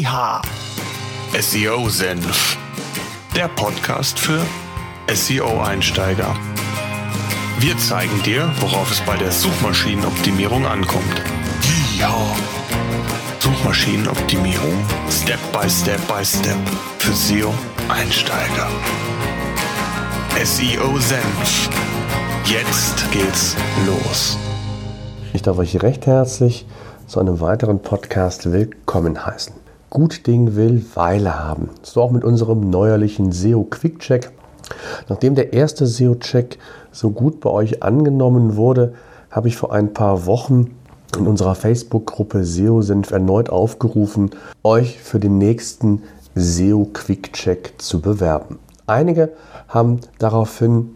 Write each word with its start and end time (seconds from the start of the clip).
Yeehaw! 0.00 0.40
SEO 1.38 1.90
Senf. 1.90 2.56
Der 3.36 3.48
Podcast 3.48 4.18
für 4.18 4.40
SEO-Einsteiger. 5.12 6.34
Wir 7.58 7.76
zeigen 7.76 8.22
dir, 8.22 8.50
worauf 8.60 8.90
es 8.90 9.02
bei 9.02 9.18
der 9.18 9.30
Suchmaschinenoptimierung 9.30 10.64
ankommt. 10.64 11.22
Yeehaw! 11.98 12.34
Suchmaschinenoptimierung 13.40 14.72
Step 15.10 15.38
by 15.52 15.68
Step 15.68 16.00
by 16.08 16.24
Step 16.24 16.56
für 16.98 17.12
SEO-Einsteiger. 17.12 18.68
SEO 20.42 20.98
Senf. 20.98 21.68
Jetzt 22.46 23.12
geht's 23.12 23.54
los. 23.84 24.38
Ich 25.34 25.42
darf 25.42 25.58
euch 25.58 25.82
recht 25.82 26.06
herzlich 26.06 26.64
zu 27.06 27.20
einem 27.20 27.40
weiteren 27.40 27.82
Podcast 27.82 28.50
willkommen 28.50 29.26
heißen. 29.26 29.59
Gut 29.90 30.28
Ding 30.28 30.54
will 30.54 30.84
Weile 30.94 31.36
haben. 31.44 31.68
So 31.82 32.00
auch 32.00 32.12
mit 32.12 32.22
unserem 32.22 32.70
neuerlichen 32.70 33.32
SEO 33.32 33.64
Quick 33.64 33.98
Check. 33.98 34.30
Nachdem 35.08 35.34
der 35.34 35.52
erste 35.52 35.84
SEO 35.84 36.14
Check 36.14 36.58
so 36.92 37.10
gut 37.10 37.40
bei 37.40 37.50
euch 37.50 37.82
angenommen 37.82 38.54
wurde, 38.54 38.94
habe 39.32 39.48
ich 39.48 39.56
vor 39.56 39.72
ein 39.72 39.92
paar 39.92 40.26
Wochen 40.26 40.76
in 41.18 41.26
unserer 41.26 41.56
Facebook-Gruppe 41.56 42.44
SEO 42.44 42.82
Senf 42.82 43.10
erneut 43.10 43.50
aufgerufen, 43.50 44.30
euch 44.62 45.00
für 45.00 45.18
den 45.18 45.38
nächsten 45.38 46.02
SEO 46.36 46.88
Quick 46.92 47.32
Check 47.32 47.74
zu 47.78 48.00
bewerben. 48.00 48.60
Einige 48.86 49.32
haben 49.66 49.98
daraufhin 50.20 50.94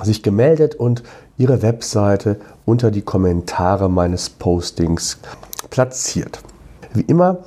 sich 0.00 0.22
gemeldet 0.22 0.76
und 0.76 1.02
ihre 1.38 1.62
Webseite 1.62 2.36
unter 2.66 2.92
die 2.92 3.02
Kommentare 3.02 3.90
meines 3.90 4.30
Postings 4.30 5.18
platziert. 5.70 6.40
Wie 6.94 7.02
immer 7.02 7.38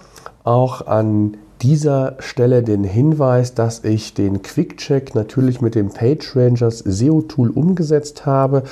auch 0.45 0.87
an 0.87 1.37
dieser 1.61 2.15
Stelle 2.19 2.63
den 2.63 2.83
Hinweis, 2.83 3.53
dass 3.53 3.83
ich 3.83 4.13
den 4.13 4.41
Quick-Check 4.41 5.15
natürlich 5.15 5.61
mit 5.61 5.75
dem 5.75 5.89
PageRangers 5.89 6.79
SEO-Tool 6.79 7.49
umgesetzt 7.49 8.25
habe. 8.25 8.63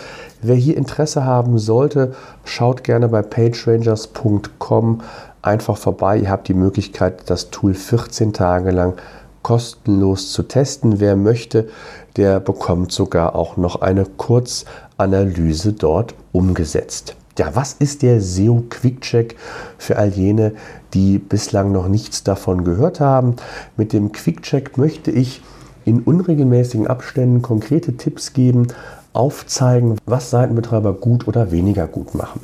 Wer 0.42 0.56
hier 0.56 0.78
Interesse 0.78 1.26
haben 1.26 1.58
sollte, 1.58 2.14
schaut 2.44 2.84
gerne 2.84 3.08
bei 3.08 3.22
pagerangers.com 3.22 5.02
einfach 5.42 5.78
vorbei. 5.78 6.18
Ihr 6.18 6.30
habt 6.30 6.48
die 6.48 6.54
Möglichkeit, 6.54 7.30
das 7.30 7.50
Tool 7.50 7.74
14 7.74 8.34
Tage 8.34 8.72
lang 8.72 8.94
kostenlos 9.42 10.32
zu 10.32 10.44
testen. 10.44 11.00
Wer 11.00 11.16
möchte, 11.16 11.70
der 12.18 12.40
bekommt 12.40 12.92
sogar 12.92 13.36
auch 13.36 13.58
noch 13.58 13.82
eine 13.82 14.06
Kurzanalyse 14.06 15.74
dort 15.74 16.16
umgesetzt. 16.32 17.16
Ja, 17.38 17.56
was 17.56 17.74
ist 17.74 18.04
der 18.04 18.22
SEO 18.22 18.64
Quick 18.70 19.02
Check 19.02 19.36
für 19.80 19.98
all 19.98 20.10
jene, 20.10 20.54
die 20.94 21.20
bislang 21.20 21.72
noch 21.72 21.88
nichts 21.88 22.24
davon 22.24 22.64
gehört 22.64 23.00
haben? 23.00 23.36
Mit 23.78 23.94
dem 23.94 24.12
Quick 24.12 24.44
Check 24.44 24.78
möchte 24.78 25.12
ich 25.12 25.42
in 25.86 26.02
unregelmäßigen 26.02 26.88
Abständen 26.88 27.42
konkrete 27.42 27.98
Tipps 27.98 28.34
geben, 28.34 28.68
aufzeigen, 29.14 29.98
was 30.06 30.30
Seitenbetreiber 30.30 30.94
gut 30.94 31.28
oder 31.28 31.52
weniger 31.52 31.88
gut 31.88 32.16
machen. 32.16 32.42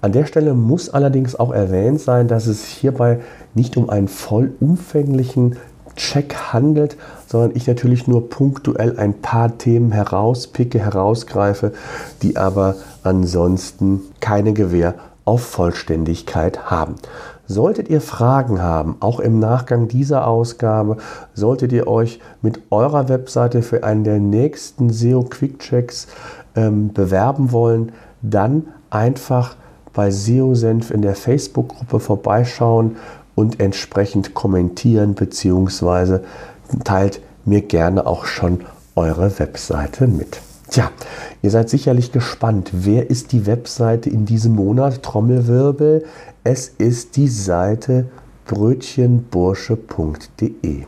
An 0.00 0.12
der 0.12 0.26
Stelle 0.26 0.54
muss 0.54 0.90
allerdings 0.90 1.34
auch 1.34 1.52
erwähnt 1.52 2.00
sein, 2.00 2.28
dass 2.28 2.46
es 2.46 2.64
hierbei 2.66 3.20
nicht 3.54 3.76
um 3.76 3.88
einen 3.88 4.08
vollumfänglichen 4.08 5.56
Check 5.96 6.34
handelt, 6.52 6.96
sondern 7.26 7.52
ich 7.54 7.66
natürlich 7.66 8.06
nur 8.06 8.28
punktuell 8.28 8.98
ein 8.98 9.14
paar 9.14 9.56
Themen 9.58 9.92
herauspicke, 9.92 10.78
herausgreife, 10.78 11.72
die 12.22 12.36
aber 12.36 12.74
ansonsten 13.02 14.02
keine 14.20 14.52
Gewähr 14.52 14.94
auf 15.24 15.42
Vollständigkeit 15.42 16.70
haben. 16.70 16.96
Solltet 17.46 17.90
ihr 17.90 18.00
Fragen 18.00 18.62
haben, 18.62 18.96
auch 19.00 19.20
im 19.20 19.38
Nachgang 19.38 19.86
dieser 19.88 20.26
Ausgabe, 20.26 20.96
solltet 21.34 21.72
ihr 21.72 21.86
euch 21.86 22.20
mit 22.40 22.60
eurer 22.70 23.08
Webseite 23.10 23.62
für 23.62 23.84
einen 23.84 24.04
der 24.04 24.18
nächsten 24.18 24.90
SEO 24.90 25.24
Quick 25.24 25.58
Checks 25.58 26.06
ähm, 26.56 26.92
bewerben 26.92 27.52
wollen, 27.52 27.92
dann 28.22 28.68
einfach 28.88 29.56
bei 29.92 30.10
SEO 30.10 30.54
Senf 30.54 30.90
in 30.90 31.02
der 31.02 31.14
Facebook-Gruppe 31.14 32.00
vorbeischauen 32.00 32.96
und 33.34 33.60
entsprechend 33.60 34.32
kommentieren 34.32 35.14
bzw. 35.14 36.20
teilt 36.82 37.20
mir 37.44 37.60
gerne 37.60 38.06
auch 38.06 38.24
schon 38.24 38.60
eure 38.96 39.38
Webseite 39.38 40.06
mit. 40.06 40.40
Tja, 40.74 40.90
ihr 41.40 41.50
seid 41.52 41.70
sicherlich 41.70 42.10
gespannt. 42.10 42.70
Wer 42.72 43.08
ist 43.08 43.30
die 43.30 43.46
Webseite 43.46 44.10
in 44.10 44.26
diesem 44.26 44.56
Monat? 44.56 45.04
Trommelwirbel. 45.04 46.04
Es 46.42 46.66
ist 46.66 47.14
die 47.14 47.28
Seite 47.28 48.06
brötchenbursche.de. 48.46 50.82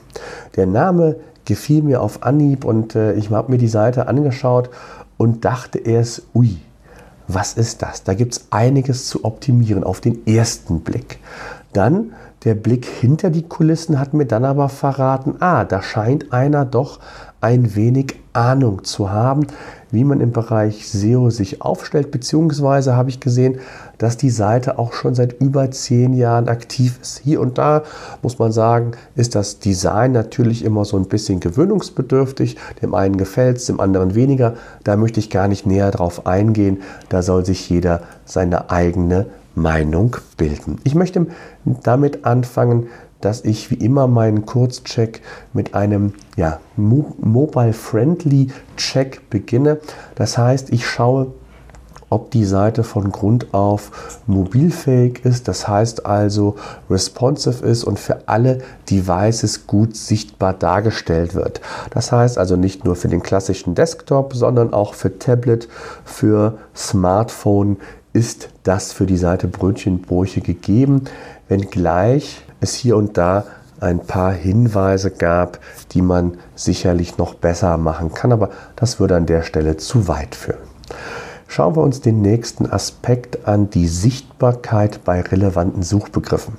Der 0.56 0.66
Name 0.66 1.14
gefiel 1.44 1.84
mir 1.84 2.02
auf 2.02 2.24
Anhieb 2.24 2.64
und 2.64 2.96
äh, 2.96 3.12
ich 3.12 3.30
habe 3.30 3.52
mir 3.52 3.58
die 3.58 3.68
Seite 3.68 4.08
angeschaut 4.08 4.70
und 5.18 5.44
dachte 5.44 5.78
erst, 5.78 6.22
ui, 6.34 6.56
was 7.28 7.52
ist 7.52 7.82
das? 7.82 8.02
Da 8.02 8.14
gibt 8.14 8.32
es 8.32 8.48
einiges 8.50 9.06
zu 9.06 9.24
optimieren 9.24 9.84
auf 9.84 10.00
den 10.00 10.26
ersten 10.26 10.80
Blick. 10.80 11.20
Dann 11.76 12.14
der 12.44 12.54
Blick 12.54 12.86
hinter 12.86 13.28
die 13.28 13.42
Kulissen 13.42 14.00
hat 14.00 14.14
mir 14.14 14.24
dann 14.24 14.46
aber 14.46 14.70
verraten, 14.70 15.34
ah, 15.40 15.64
da 15.64 15.82
scheint 15.82 16.32
einer 16.32 16.64
doch 16.64 17.00
ein 17.42 17.74
wenig 17.76 18.14
Ahnung 18.32 18.84
zu 18.84 19.10
haben, 19.10 19.46
wie 19.90 20.02
man 20.02 20.22
im 20.22 20.32
Bereich 20.32 20.88
SEO 20.88 21.28
sich 21.28 21.60
aufstellt, 21.60 22.10
beziehungsweise 22.10 22.96
habe 22.96 23.10
ich 23.10 23.20
gesehen, 23.20 23.58
dass 23.98 24.16
die 24.16 24.30
Seite 24.30 24.78
auch 24.78 24.94
schon 24.94 25.14
seit 25.14 25.38
über 25.38 25.70
zehn 25.70 26.14
Jahren 26.14 26.48
aktiv 26.48 26.98
ist. 27.02 27.18
Hier 27.18 27.42
und 27.42 27.58
da 27.58 27.82
muss 28.22 28.38
man 28.38 28.52
sagen, 28.52 28.92
ist 29.14 29.34
das 29.34 29.58
Design 29.58 30.12
natürlich 30.12 30.64
immer 30.64 30.86
so 30.86 30.96
ein 30.96 31.08
bisschen 31.08 31.40
gewöhnungsbedürftig. 31.40 32.56
Dem 32.80 32.94
einen 32.94 33.18
gefällt 33.18 33.58
es, 33.58 33.66
dem 33.66 33.80
anderen 33.80 34.14
weniger. 34.14 34.54
Da 34.82 34.96
möchte 34.96 35.20
ich 35.20 35.28
gar 35.28 35.46
nicht 35.46 35.66
näher 35.66 35.90
drauf 35.90 36.26
eingehen. 36.26 36.82
Da 37.10 37.20
soll 37.20 37.44
sich 37.44 37.68
jeder 37.68 38.00
seine 38.24 38.70
eigene 38.70 39.26
Meinung 39.56 40.16
bilden. 40.36 40.78
Ich 40.84 40.94
möchte 40.94 41.26
damit 41.64 42.24
anfangen, 42.24 42.86
dass 43.20 43.44
ich 43.44 43.70
wie 43.70 43.76
immer 43.76 44.06
meinen 44.06 44.46
Kurzcheck 44.46 45.22
mit 45.52 45.74
einem 45.74 46.12
ja, 46.36 46.60
Mobile-Friendly 46.76 48.52
Check 48.76 49.28
beginne. 49.30 49.80
Das 50.14 50.38
heißt, 50.38 50.70
ich 50.70 50.86
schaue, 50.86 51.32
ob 52.08 52.30
die 52.30 52.44
Seite 52.44 52.84
von 52.84 53.10
Grund 53.10 53.52
auf 53.52 54.20
mobilfähig 54.26 55.24
ist, 55.24 55.48
das 55.48 55.66
heißt 55.66 56.06
also 56.06 56.54
responsive 56.88 57.66
ist 57.66 57.82
und 57.82 57.98
für 57.98 58.28
alle 58.28 58.58
Devices 58.88 59.66
gut 59.66 59.96
sichtbar 59.96 60.52
dargestellt 60.54 61.34
wird. 61.34 61.60
Das 61.90 62.12
heißt 62.12 62.38
also 62.38 62.54
nicht 62.54 62.84
nur 62.84 62.94
für 62.94 63.08
den 63.08 63.24
klassischen 63.24 63.74
Desktop, 63.74 64.34
sondern 64.34 64.72
auch 64.72 64.94
für 64.94 65.18
Tablet, 65.18 65.68
für 66.04 66.58
Smartphone 66.76 67.78
ist 68.16 68.48
das 68.62 68.94
für 68.94 69.04
die 69.04 69.18
Seite 69.18 69.46
Brötchenbrüche 69.46 70.40
gegeben, 70.40 71.02
wenngleich 71.48 72.40
es 72.60 72.72
hier 72.72 72.96
und 72.96 73.18
da 73.18 73.44
ein 73.78 74.00
paar 74.00 74.32
Hinweise 74.32 75.10
gab, 75.10 75.58
die 75.92 76.00
man 76.00 76.38
sicherlich 76.54 77.18
noch 77.18 77.34
besser 77.34 77.76
machen 77.76 78.14
kann, 78.14 78.32
aber 78.32 78.48
das 78.74 78.98
würde 78.98 79.16
an 79.16 79.26
der 79.26 79.42
Stelle 79.42 79.76
zu 79.76 80.08
weit 80.08 80.34
führen. 80.34 80.62
Schauen 81.46 81.76
wir 81.76 81.82
uns 81.82 82.00
den 82.00 82.22
nächsten 82.22 82.64
Aspekt 82.64 83.46
an, 83.46 83.68
die 83.68 83.86
Sichtbarkeit 83.86 85.04
bei 85.04 85.20
relevanten 85.20 85.82
Suchbegriffen. 85.82 86.54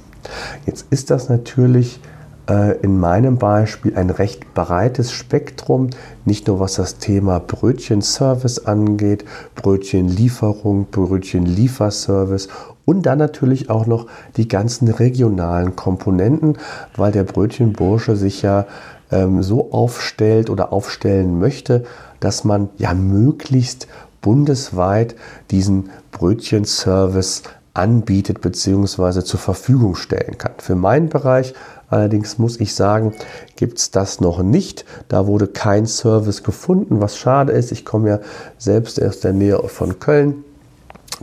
Jetzt 0.67 0.85
ist 0.91 1.09
das 1.09 1.27
natürlich 1.27 1.99
in 2.47 2.97
meinem 2.97 3.37
Beispiel 3.37 3.97
ein 3.97 4.09
recht 4.09 4.53
breites 4.53 5.11
Spektrum, 5.11 5.89
nicht 6.23 6.47
nur 6.47 6.61
was 6.61 6.75
das 6.75 6.97
Thema 6.97 7.39
Brötchenservice 7.39 8.65
angeht, 8.65 9.25
Brötchenlieferung, 9.55 10.87
Brötchenlieferservice 10.89 12.47
und 12.85 13.05
dann 13.05 13.19
natürlich 13.19 13.69
auch 13.69 13.85
noch 13.85 14.07
die 14.37 14.47
ganzen 14.47 14.87
regionalen 14.87 15.75
Komponenten, 15.75 16.57
weil 16.95 17.11
der 17.11 17.25
Brötchenbursche 17.25 18.15
sich 18.15 18.41
ja 18.43 18.65
ähm, 19.11 19.43
so 19.43 19.73
aufstellt 19.73 20.49
oder 20.49 20.71
aufstellen 20.71 21.39
möchte, 21.39 21.83
dass 22.21 22.45
man 22.45 22.69
ja 22.77 22.93
möglichst 22.93 23.87
bundesweit 24.21 25.15
diesen 25.51 25.89
Brötchenservice 26.11 27.43
anbietet 27.77 28.41
bzw. 28.41 29.23
zur 29.23 29.39
Verfügung 29.39 29.95
stellen 29.95 30.37
kann. 30.37 30.53
Für 30.57 30.75
meinen 30.75 31.09
Bereich 31.09 31.53
allerdings 31.89 32.37
muss 32.37 32.59
ich 32.59 32.75
sagen, 32.75 33.13
gibt 33.55 33.79
es 33.79 33.91
das 33.91 34.19
noch 34.19 34.41
nicht. 34.41 34.85
Da 35.07 35.27
wurde 35.27 35.47
kein 35.47 35.85
Service 35.85 36.43
gefunden, 36.43 37.01
was 37.01 37.17
schade 37.17 37.53
ist. 37.53 37.71
Ich 37.71 37.85
komme 37.85 38.09
ja 38.09 38.19
selbst 38.57 39.01
aus 39.01 39.19
der 39.19 39.33
Nähe 39.33 39.59
von 39.67 39.99
Köln. 39.99 40.43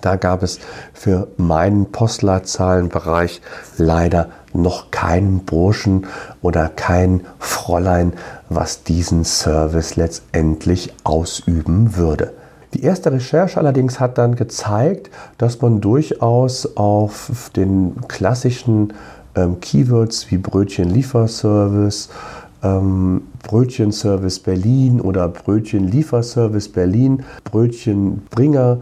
Da 0.00 0.16
gab 0.16 0.42
es 0.42 0.58
für 0.92 1.28
meinen 1.36 1.92
Postleitzahlenbereich 1.92 3.40
leider 3.76 4.28
noch 4.52 4.90
keinen 4.90 5.44
Burschen 5.44 6.06
oder 6.42 6.68
kein 6.68 7.26
Fräulein, 7.38 8.12
was 8.48 8.82
diesen 8.82 9.24
Service 9.24 9.96
letztendlich 9.96 10.92
ausüben 11.04 11.96
würde. 11.96 12.32
Die 12.74 12.82
erste 12.82 13.12
Recherche 13.12 13.58
allerdings 13.58 14.00
hat 14.00 14.18
dann 14.18 14.34
gezeigt, 14.34 15.08
dass 15.38 15.62
man 15.62 15.80
durchaus 15.80 16.76
auf 16.76 17.50
den 17.54 17.94
klassischen 18.08 18.92
ähm, 19.36 19.60
Keywords 19.60 20.30
wie 20.32 20.38
Brötchenlieferservice, 20.38 22.08
ähm, 22.64 23.22
Brötchenservice 23.44 24.40
Berlin 24.40 25.00
oder 25.00 25.28
Brötchenlieferservice 25.28 26.68
Berlin, 26.68 27.22
Brötchenbringer 27.44 28.78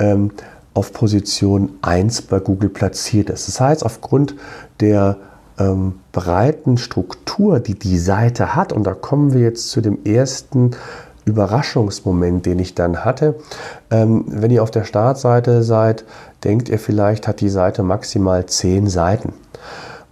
ähm, 0.00 0.32
auf 0.74 0.92
Position 0.92 1.70
1 1.82 2.22
bei 2.22 2.40
Google 2.40 2.68
platziert 2.68 3.30
ist. 3.30 3.46
Das 3.46 3.60
heißt, 3.60 3.86
aufgrund 3.86 4.34
der 4.80 5.18
ähm, 5.58 6.00
breiten 6.12 6.78
Struktur, 6.78 7.60
die 7.60 7.78
die 7.78 7.98
Seite 7.98 8.56
hat, 8.56 8.72
und 8.72 8.84
da 8.84 8.94
kommen 8.94 9.32
wir 9.32 9.40
jetzt 9.40 9.70
zu 9.70 9.80
dem 9.80 10.04
ersten 10.04 10.72
Überraschungsmoment, 11.26 12.46
den 12.46 12.58
ich 12.58 12.74
dann 12.74 13.04
hatte. 13.04 13.34
Ähm, 13.90 14.24
wenn 14.28 14.50
ihr 14.50 14.62
auf 14.62 14.70
der 14.70 14.84
Startseite 14.84 15.62
seid, 15.62 16.04
denkt 16.44 16.70
ihr 16.70 16.78
vielleicht, 16.78 17.28
hat 17.28 17.40
die 17.40 17.50
Seite 17.50 17.82
maximal 17.82 18.46
10 18.46 18.86
Seiten. 18.86 19.34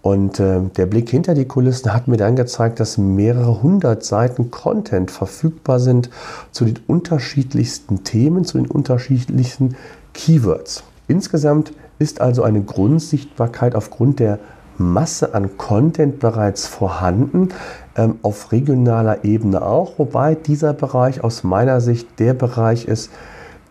Und 0.02 0.38
äh, 0.38 0.60
der 0.76 0.84
Blick 0.84 1.08
hinter 1.08 1.32
die 1.32 1.46
Kulissen 1.46 1.94
hat 1.94 2.08
mir 2.08 2.18
dann 2.18 2.36
gezeigt, 2.36 2.78
dass 2.78 2.98
mehrere 2.98 3.62
hundert 3.62 4.04
Seiten 4.04 4.50
Content 4.50 5.10
verfügbar 5.10 5.80
sind 5.80 6.10
zu 6.50 6.66
den 6.66 6.78
unterschiedlichsten 6.86 8.04
Themen, 8.04 8.44
zu 8.44 8.58
den 8.58 8.66
unterschiedlichsten 8.66 9.76
Keywords. 10.12 10.84
Insgesamt 11.08 11.72
ist 11.98 12.20
also 12.20 12.42
eine 12.42 12.60
Grundsichtbarkeit 12.60 13.74
aufgrund 13.74 14.20
der 14.20 14.40
Masse 14.78 15.34
an 15.34 15.56
Content 15.56 16.18
bereits 16.18 16.66
vorhanden, 16.66 17.48
ähm, 17.96 18.18
auf 18.22 18.52
regionaler 18.52 19.24
Ebene 19.24 19.62
auch, 19.62 19.98
wobei 19.98 20.34
dieser 20.34 20.72
Bereich 20.72 21.22
aus 21.22 21.44
meiner 21.44 21.80
Sicht 21.80 22.18
der 22.18 22.34
Bereich 22.34 22.86
ist, 22.86 23.10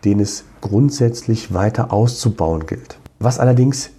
den 0.04 0.20
es 0.20 0.44
grundsätzlich 0.60 1.54
weiter 1.54 1.92
auszubauen 1.92 2.66
gilt. 2.66 2.98
Was 3.18 3.38
allerdings 3.38 3.90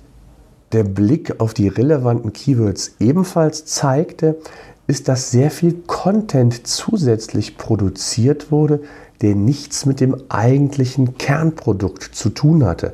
der 0.72 0.84
Blick 0.84 1.40
auf 1.40 1.54
die 1.54 1.68
relevanten 1.68 2.34
Keywords 2.34 2.96
ebenfalls 3.00 3.66
zeigte, 3.66 4.38
ist, 4.88 5.08
dass 5.08 5.32
sehr 5.32 5.50
viel 5.50 5.74
Content 5.88 6.68
zusätzlich 6.68 7.58
produziert 7.58 8.52
wurde, 8.52 8.82
der 9.22 9.36
nichts 9.36 9.86
mit 9.86 10.00
dem 10.00 10.16
eigentlichen 10.30 11.18
Kernprodukt 11.18 12.04
zu 12.04 12.30
tun 12.30 12.66
hatte. 12.66 12.94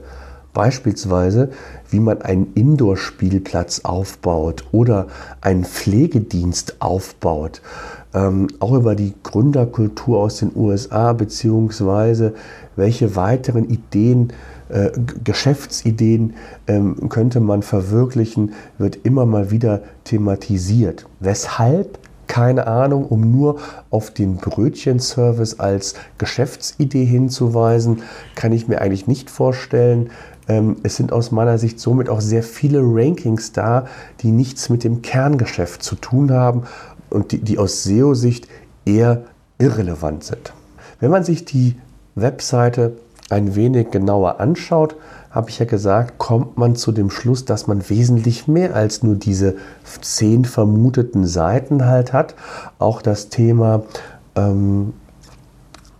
Beispielsweise, 0.54 1.50
wie 1.90 2.00
man 2.00 2.22
einen 2.22 2.54
Indoor-Spielplatz 2.54 3.82
aufbaut 3.82 4.66
oder 4.72 5.08
einen 5.42 5.66
Pflegedienst 5.66 6.82
aufbaut. 6.82 7.62
Ähm, 8.14 8.48
auch 8.60 8.74
über 8.74 8.96
die 8.96 9.14
Gründerkultur 9.24 10.20
aus 10.20 10.38
den 10.40 10.52
USA, 10.56 11.14
beziehungsweise 11.14 12.34
welche 12.76 13.16
weiteren 13.16 13.70
Ideen 13.70 14.34
äh, 14.72 14.92
Geschäftsideen 15.24 16.34
ähm, 16.68 17.10
könnte 17.10 17.40
man 17.40 17.62
verwirklichen, 17.62 18.54
wird 18.78 19.00
immer 19.04 19.26
mal 19.26 19.52
wieder 19.52 19.82
thematisiert. 20.04 21.06
Weshalb? 21.20 22.00
Keine 22.28 22.66
Ahnung, 22.68 23.06
um 23.08 23.30
nur 23.30 23.60
auf 23.90 24.12
den 24.12 24.38
Brötchenservice 24.38 25.60
als 25.60 25.96
Geschäftsidee 26.18 27.04
hinzuweisen, 27.04 28.04
kann 28.36 28.54
ich 28.54 28.70
mir 28.70 28.80
eigentlich 28.80 29.06
nicht 29.06 29.30
vorstellen. 29.30 30.12
Ähm, 30.48 30.78
es 30.84 30.96
sind 30.96 31.12
aus 31.14 31.32
meiner 31.32 31.58
Sicht 31.58 31.80
somit 31.80 32.10
auch 32.10 32.22
sehr 32.22 32.44
viele 32.44 32.80
Rankings 32.82 33.52
da, 33.52 33.86
die 34.22 34.32
nichts 34.32 34.70
mit 34.70 34.84
dem 34.84 35.02
Kerngeschäft 35.02 35.84
zu 35.84 35.96
tun 35.96 36.32
haben 36.32 36.64
und 37.10 37.32
die, 37.32 37.40
die 37.40 37.58
aus 37.58 37.84
SEO-Sicht 37.84 38.48
eher 38.86 39.24
irrelevant 39.58 40.24
sind. 40.24 40.54
Wenn 41.00 41.12
man 41.12 41.24
sich 41.24 41.46
die 41.46 41.76
Webseite 42.16 42.94
ein 43.30 43.56
wenig 43.56 43.92
genauer 43.92 44.40
anschaut, 44.40 44.96
habe 45.30 45.50
ich 45.50 45.60
ja 45.60 45.66
gesagt, 45.66 46.18
kommt 46.18 46.58
man 46.58 46.76
zu 46.76 46.92
dem 46.92 47.10
Schluss, 47.10 47.46
dass 47.46 47.68
man 47.68 47.90
wesentlich 47.90 48.48
mehr 48.48 48.76
als 48.76 49.02
nur 49.02 49.16
diese 49.16 49.56
zehn 50.02 50.44
vermuteten 50.44 51.26
Seiten 51.26 51.86
halt 51.86 52.12
hat. 52.12 52.36
Auch 52.80 53.02
das 53.02 53.30
Thema 53.30 53.84
ähm, 54.36 54.94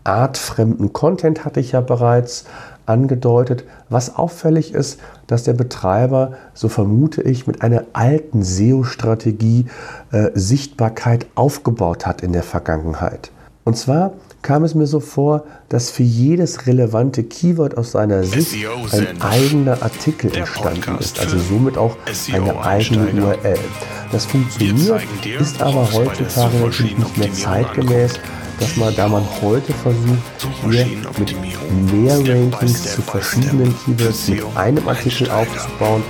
artfremden 0.04 0.92
Content 0.92 1.46
hatte 1.46 1.62
ich 1.62 1.72
ja 1.72 1.82
bereits 1.82 2.46
angedeutet. 2.92 3.64
Was 3.90 4.16
auffällig 4.16 4.74
ist, 4.74 5.00
dass 5.28 5.44
der 5.44 5.54
Betreiber, 5.54 6.34
so 6.54 6.70
vermute 6.70 7.22
ich, 7.22 7.48
mit 7.48 7.62
einer 7.62 7.86
alten 7.94 8.44
SEO-Strategie 8.44 9.66
äh, 10.12 10.30
Sichtbarkeit 10.36 11.26
aufgebaut 11.36 12.06
hat 12.06 12.22
in 12.22 12.34
der 12.34 12.44
Vergangenheit. 12.44 13.32
Und 13.64 13.78
zwar 13.78 14.14
kam 14.42 14.64
es 14.64 14.74
mir 14.74 14.88
so 14.88 15.00
vor, 15.00 15.44
dass 15.70 15.92
für 15.92 16.04
jedes 16.04 16.66
relevante 16.66 17.24
Keyword 17.24 17.78
aus 17.78 17.92
seiner 17.92 18.24
Sicht 18.24 18.56
ein 18.92 19.22
eigener 19.22 19.84
Artikel 19.84 20.36
entstanden 20.36 20.98
ist, 21.00 21.20
also 21.20 21.38
somit 21.38 21.78
auch 21.78 21.96
eine 22.34 22.60
eigene 22.64 23.08
URL. 23.22 23.60
Das 24.12 24.26
funktioniert, 24.26 25.02
ist 25.40 25.62
aber 25.62 25.88
heutzutage 25.94 26.58
natürlich 26.58 26.98
nicht 26.98 27.18
mehr 27.18 27.32
zeitgemäß, 27.32 28.20
dass 28.62 28.78
man, 28.78 28.96
da 28.96 29.08
man 29.08 29.24
heute 29.42 29.74
versucht, 29.74 30.48
hier 30.70 30.86
mit 31.18 31.36
mehr 31.92 32.16
Rankings 32.20 32.94
zu 32.94 33.02
verschiedenen 33.02 33.76
Keywords 33.80 34.28
mit 34.28 34.44
einem 34.56 34.88
Artikel 34.88 35.32
aufzubauen, 35.32 36.04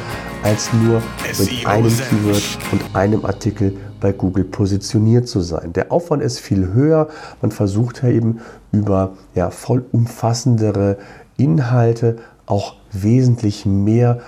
als 0.44 0.70
nur 0.74 1.02
mit 1.40 1.66
einem 1.66 1.98
Keyword 1.98 2.44
und 2.74 2.82
einem 2.94 3.26
Artikel 3.26 3.78
bei 4.02 4.12
Google 4.12 4.44
positioniert 4.44 5.30
zu 5.30 5.40
sein. 5.40 5.72
Der 5.72 5.94
Aufwand 5.94 6.22
ist 6.22 6.40
viel 6.40 6.74
höher. 6.74 7.08
Man 7.42 7.52
versucht 7.52 8.04
ja 8.04 8.10
eben 8.10 8.42
über 8.74 9.14
ja, 9.34 9.50
vollumfassendere 9.50 10.98
Inhalte 11.38 12.18
auch 12.48 12.76
wesentlich 12.92 13.66
mehr 13.66 14.20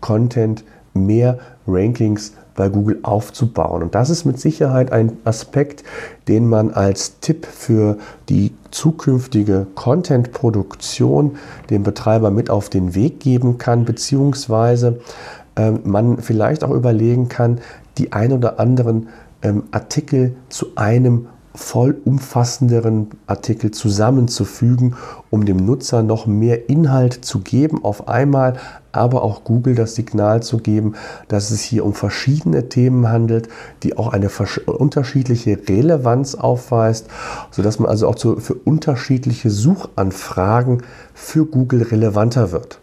Content, 0.00 0.62
mehr 0.94 1.38
Rankings 1.66 2.34
bei 2.54 2.68
Google 2.68 2.98
aufzubauen. 3.02 3.82
Und 3.82 3.94
das 3.94 4.10
ist 4.10 4.24
mit 4.24 4.38
Sicherheit 4.38 4.92
ein 4.92 5.16
Aspekt, 5.24 5.84
den 6.28 6.48
man 6.48 6.70
als 6.70 7.20
Tipp 7.20 7.46
für 7.46 7.98
die 8.28 8.52
zukünftige 8.70 9.66
Content-Produktion 9.74 11.36
dem 11.70 11.82
Betreiber 11.82 12.30
mit 12.30 12.50
auf 12.50 12.68
den 12.68 12.94
Weg 12.94 13.20
geben 13.20 13.58
kann, 13.58 13.84
beziehungsweise 13.84 15.00
ähm, 15.56 15.80
man 15.84 16.18
vielleicht 16.18 16.64
auch 16.64 16.70
überlegen 16.70 17.28
kann, 17.28 17.60
die 17.98 18.12
ein 18.12 18.32
oder 18.32 18.58
anderen 18.58 19.08
ähm, 19.42 19.64
Artikel 19.70 20.34
zu 20.48 20.68
einem 20.76 21.26
vollumfassenderen 21.54 23.10
Artikel 23.26 23.70
zusammenzufügen, 23.72 24.96
um 25.32 25.46
dem 25.46 25.56
Nutzer 25.56 26.02
noch 26.02 26.26
mehr 26.26 26.68
Inhalt 26.68 27.24
zu 27.24 27.40
geben 27.40 27.82
auf 27.82 28.06
einmal, 28.06 28.58
aber 28.92 29.22
auch 29.22 29.44
Google 29.44 29.74
das 29.74 29.94
Signal 29.94 30.42
zu 30.42 30.58
geben, 30.58 30.92
dass 31.28 31.50
es 31.50 31.62
hier 31.62 31.86
um 31.86 31.94
verschiedene 31.94 32.68
Themen 32.68 33.08
handelt, 33.08 33.48
die 33.82 33.96
auch 33.96 34.12
eine 34.12 34.28
unterschiedliche 34.66 35.58
Relevanz 35.66 36.34
aufweist, 36.34 37.06
sodass 37.50 37.78
man 37.78 37.88
also 37.88 38.08
auch 38.08 38.14
zu, 38.14 38.40
für 38.40 38.52
unterschiedliche 38.52 39.48
Suchanfragen 39.48 40.82
für 41.14 41.46
Google 41.46 41.80
relevanter 41.84 42.52
wird. 42.52 42.78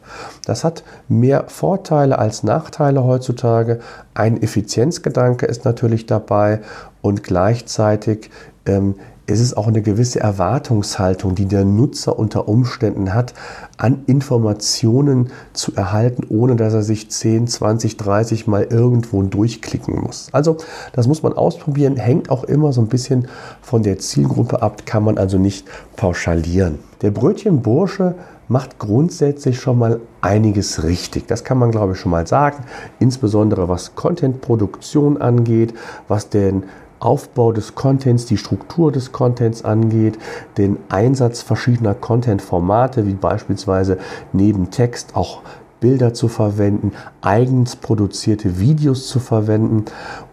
Das 0.47 0.63
hat 0.63 0.83
mehr 1.07 1.43
Vorteile 1.49 2.17
als 2.17 2.41
Nachteile 2.41 3.03
heutzutage. 3.03 3.79
Ein 4.15 4.41
Effizienzgedanke 4.41 5.45
ist 5.45 5.65
natürlich 5.65 6.07
dabei 6.07 6.61
und 7.03 7.23
gleichzeitig 7.23 8.31
ähm, 8.65 8.95
ist 9.29 9.39
es 9.39 9.55
auch 9.55 9.67
eine 9.67 9.81
gewisse 9.81 10.19
Erwartungshaltung, 10.19 11.35
die 11.35 11.45
der 11.45 11.65
Nutzer 11.65 12.17
unter 12.17 12.47
Umständen 12.47 13.13
hat, 13.13 13.33
an 13.77 14.03
Informationen 14.07 15.29
zu 15.53 15.75
erhalten, 15.75 16.25
ohne 16.29 16.55
dass 16.55 16.73
er 16.73 16.83
sich 16.83 17.09
10, 17.09 17.47
20, 17.47 17.97
30 17.97 18.47
Mal 18.47 18.63
irgendwo 18.63 19.21
durchklicken 19.21 20.01
muss. 20.01 20.29
Also 20.31 20.57
das 20.93 21.07
muss 21.07 21.23
man 21.23 21.33
ausprobieren, 21.33 21.95
hängt 21.95 22.29
auch 22.29 22.43
immer 22.43 22.73
so 22.73 22.81
ein 22.81 22.87
bisschen 22.87 23.27
von 23.61 23.83
der 23.83 23.99
Zielgruppe 23.99 24.61
ab, 24.61 24.85
kann 24.85 25.03
man 25.03 25.17
also 25.17 25.37
nicht 25.37 25.67
pauschalieren. 25.95 26.79
Der 27.01 27.11
Brötchenbursche 27.11 28.15
macht 28.49 28.79
grundsätzlich 28.79 29.59
schon 29.59 29.77
mal 29.77 30.01
einiges 30.21 30.83
richtig. 30.83 31.27
Das 31.27 31.43
kann 31.43 31.57
man, 31.59 31.71
glaube 31.71 31.93
ich, 31.93 31.99
schon 31.99 32.11
mal 32.11 32.27
sagen. 32.27 32.65
Insbesondere 32.99 33.69
was 33.69 33.95
Content-Produktion 33.95 35.21
angeht, 35.21 35.73
was 36.07 36.29
den 36.29 36.63
Aufbau 36.99 37.51
des 37.51 37.75
Contents, 37.75 38.25
die 38.25 38.37
Struktur 38.37 38.91
des 38.91 39.11
Contents 39.11 39.63
angeht, 39.63 40.17
den 40.57 40.77
Einsatz 40.89 41.41
verschiedener 41.41 41.93
Content-Formate, 41.93 43.05
wie 43.05 43.13
beispielsweise 43.13 43.97
neben 44.33 44.71
Text 44.71 45.15
auch 45.15 45.41
Bilder 45.79 46.13
zu 46.13 46.27
verwenden, 46.27 46.91
eigens 47.21 47.75
produzierte 47.75 48.59
Videos 48.59 49.07
zu 49.07 49.19
verwenden. 49.19 49.85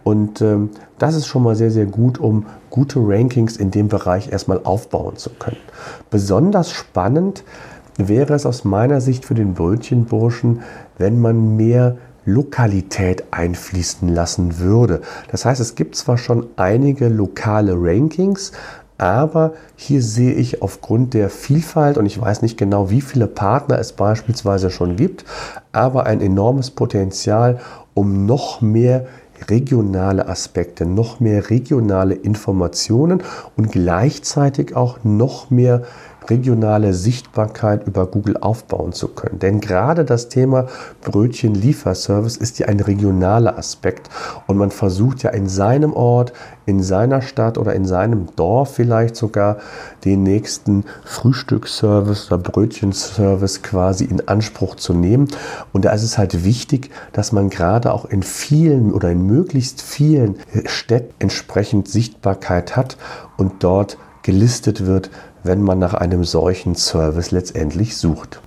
Und 0.02 0.40
ähm, 0.40 0.70
das 0.98 1.14
ist 1.14 1.26
schon 1.26 1.42
mal 1.42 1.54
sehr, 1.54 1.70
sehr 1.70 1.86
gut, 1.86 2.18
um 2.18 2.46
gute 2.70 2.98
Rankings 3.00 3.56
in 3.56 3.70
dem 3.70 3.88
Bereich 3.88 4.32
erstmal 4.32 4.60
aufbauen 4.64 5.16
zu 5.16 5.30
können. 5.30 5.60
Besonders 6.10 6.72
spannend 6.72 7.44
wäre 7.96 8.34
es 8.34 8.44
aus 8.44 8.64
meiner 8.64 9.00
Sicht 9.00 9.24
für 9.24 9.34
den 9.34 9.54
Brötchenburschen, 9.54 10.60
wenn 10.98 11.20
man 11.20 11.56
mehr 11.56 11.96
Lokalität 12.26 13.24
einfließen 13.30 14.08
lassen 14.08 14.58
würde. 14.58 15.00
Das 15.30 15.44
heißt, 15.44 15.60
es 15.60 15.74
gibt 15.74 15.96
zwar 15.96 16.18
schon 16.18 16.48
einige 16.56 17.08
lokale 17.08 17.74
Rankings, 17.74 18.52
aber 18.98 19.52
hier 19.76 20.02
sehe 20.02 20.32
ich 20.32 20.62
aufgrund 20.62 21.14
der 21.14 21.30
Vielfalt, 21.30 21.98
und 21.98 22.06
ich 22.06 22.20
weiß 22.20 22.42
nicht 22.42 22.58
genau, 22.58 22.90
wie 22.90 23.00
viele 23.00 23.26
Partner 23.26 23.78
es 23.78 23.92
beispielsweise 23.92 24.70
schon 24.70 24.96
gibt, 24.96 25.24
aber 25.72 26.06
ein 26.06 26.20
enormes 26.20 26.70
Potenzial, 26.70 27.60
um 27.94 28.26
noch 28.26 28.60
mehr 28.60 29.06
regionale 29.48 30.28
Aspekte, 30.28 30.86
noch 30.86 31.20
mehr 31.20 31.50
regionale 31.50 32.14
Informationen 32.14 33.22
und 33.56 33.70
gleichzeitig 33.70 34.74
auch 34.74 34.98
noch 35.04 35.50
mehr 35.50 35.82
regionale 36.30 36.94
Sichtbarkeit 36.94 37.86
über 37.86 38.06
Google 38.06 38.36
aufbauen 38.36 38.92
zu 38.92 39.08
können. 39.08 39.38
Denn 39.38 39.60
gerade 39.60 40.04
das 40.04 40.28
Thema 40.28 40.66
Brötchen-Lieferservice 41.02 42.36
ist 42.36 42.58
ja 42.58 42.66
ein 42.68 42.80
regionaler 42.80 43.58
Aspekt 43.58 44.08
und 44.46 44.56
man 44.56 44.70
versucht 44.70 45.22
ja 45.22 45.30
in 45.30 45.48
seinem 45.48 45.92
Ort, 45.92 46.32
in 46.66 46.82
seiner 46.82 47.22
Stadt 47.22 47.58
oder 47.58 47.74
in 47.74 47.84
seinem 47.84 48.28
Dorf 48.36 48.74
vielleicht 48.74 49.16
sogar 49.16 49.58
den 50.04 50.22
nächsten 50.22 50.84
Frühstücksservice 51.04 52.26
oder 52.26 52.38
Brötchenservice 52.38 53.62
quasi 53.62 54.04
in 54.04 54.26
Anspruch 54.28 54.74
zu 54.74 54.92
nehmen. 54.92 55.28
Und 55.72 55.84
da 55.84 55.92
ist 55.92 56.02
es 56.02 56.18
halt 56.18 56.44
wichtig, 56.44 56.90
dass 57.12 57.32
man 57.32 57.50
gerade 57.50 57.92
auch 57.92 58.04
in 58.04 58.22
vielen 58.22 58.92
oder 58.92 59.10
in 59.10 59.26
möglichst 59.26 59.80
vielen 59.80 60.36
Städten 60.64 61.14
entsprechend 61.18 61.88
Sichtbarkeit 61.88 62.76
hat 62.76 62.96
und 63.36 63.62
dort 63.62 63.98
gelistet 64.22 64.86
wird, 64.86 65.10
wenn 65.46 65.62
man 65.62 65.78
nach 65.78 65.94
einem 65.94 66.24
solchen 66.24 66.74
Service 66.74 67.30
letztendlich 67.30 67.96
sucht. 67.96 68.40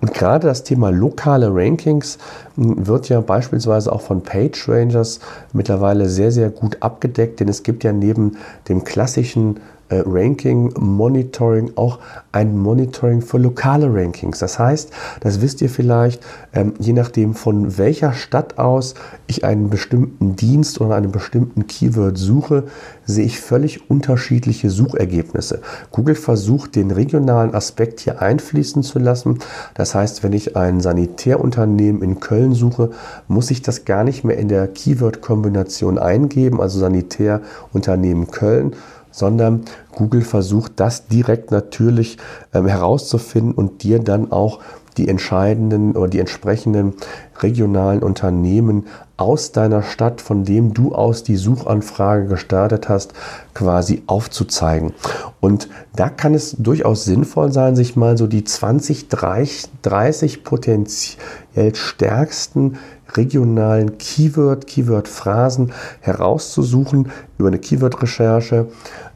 Und 0.00 0.14
gerade 0.14 0.46
das 0.46 0.64
Thema 0.64 0.90
lokale 0.90 1.48
Rankings 1.52 2.18
hm, 2.56 2.86
wird 2.86 3.08
ja 3.08 3.20
beispielsweise 3.20 3.92
auch 3.92 4.00
von 4.00 4.22
PageRangers 4.22 5.20
mittlerweile 5.52 6.08
sehr, 6.08 6.32
sehr 6.32 6.50
gut 6.50 6.78
abgedeckt, 6.80 7.40
denn 7.40 7.48
es 7.48 7.62
gibt 7.62 7.84
ja 7.84 7.92
neben 7.92 8.36
dem 8.68 8.84
klassischen 8.84 9.60
äh, 9.90 10.02
Ranking, 10.06 10.72
Monitoring, 10.78 11.72
auch 11.76 11.98
ein 12.32 12.56
Monitoring 12.56 13.22
für 13.22 13.38
lokale 13.38 13.92
Rankings. 13.92 14.38
Das 14.38 14.58
heißt, 14.58 14.90
das 15.20 15.40
wisst 15.40 15.60
ihr 15.62 15.68
vielleicht, 15.68 16.22
ähm, 16.52 16.74
je 16.78 16.92
nachdem 16.92 17.34
von 17.34 17.76
welcher 17.76 18.12
Stadt 18.12 18.58
aus 18.58 18.94
ich 19.26 19.44
einen 19.44 19.68
bestimmten 19.68 20.36
Dienst 20.36 20.80
oder 20.80 20.94
einen 20.94 21.12
bestimmten 21.12 21.66
Keyword 21.66 22.16
suche, 22.16 22.64
sehe 23.04 23.24
ich 23.24 23.40
völlig 23.40 23.90
unterschiedliche 23.90 24.70
Suchergebnisse. 24.70 25.60
Google 25.90 26.14
versucht 26.14 26.76
den 26.76 26.90
regionalen 26.90 27.54
Aspekt 27.54 28.00
hier 28.00 28.22
einfließen 28.22 28.82
zu 28.82 28.98
lassen. 28.98 29.40
Das 29.74 29.94
heißt, 29.94 30.22
wenn 30.22 30.32
ich 30.32 30.56
ein 30.56 30.80
Sanitärunternehmen 30.80 32.02
in 32.02 32.20
Köln 32.20 32.54
suche, 32.54 32.90
muss 33.26 33.50
ich 33.50 33.62
das 33.62 33.84
gar 33.84 34.04
nicht 34.04 34.24
mehr 34.24 34.38
in 34.38 34.48
der 34.48 34.68
Keyword-Kombination 34.68 35.98
eingeben, 35.98 36.60
also 36.60 36.78
Sanitärunternehmen 36.78 38.30
Köln, 38.30 38.76
sondern 39.10 39.64
Google 39.92 40.22
versucht 40.22 40.72
das 40.76 41.06
direkt 41.06 41.50
natürlich 41.50 42.18
ähm, 42.54 42.66
herauszufinden 42.66 43.52
und 43.52 43.82
dir 43.82 43.98
dann 43.98 44.32
auch 44.32 44.60
die 44.96 45.08
entscheidenden 45.08 45.96
oder 45.96 46.08
die 46.08 46.18
entsprechenden 46.18 46.94
regionalen 47.40 48.02
Unternehmen 48.02 48.86
aus 49.16 49.52
deiner 49.52 49.82
Stadt, 49.82 50.20
von 50.20 50.44
dem 50.44 50.74
du 50.74 50.94
aus 50.94 51.22
die 51.22 51.36
Suchanfrage 51.36 52.26
gestartet 52.26 52.88
hast, 52.88 53.12
quasi 53.54 54.02
aufzuzeigen. 54.06 54.92
Und 55.40 55.68
da 55.94 56.08
kann 56.08 56.34
es 56.34 56.56
durchaus 56.58 57.04
sinnvoll 57.04 57.52
sein, 57.52 57.76
sich 57.76 57.96
mal 57.96 58.16
so 58.16 58.26
die 58.26 58.44
20, 58.44 59.08
30 59.08 60.44
potenziell 60.44 61.74
stärksten 61.74 62.78
regionalen 63.16 63.98
Keyword, 63.98 64.66
Keyword-Phrasen 64.66 65.72
herauszusuchen 66.00 67.10
über 67.38 67.48
eine 67.48 67.58
Keyword-Recherche 67.58 68.68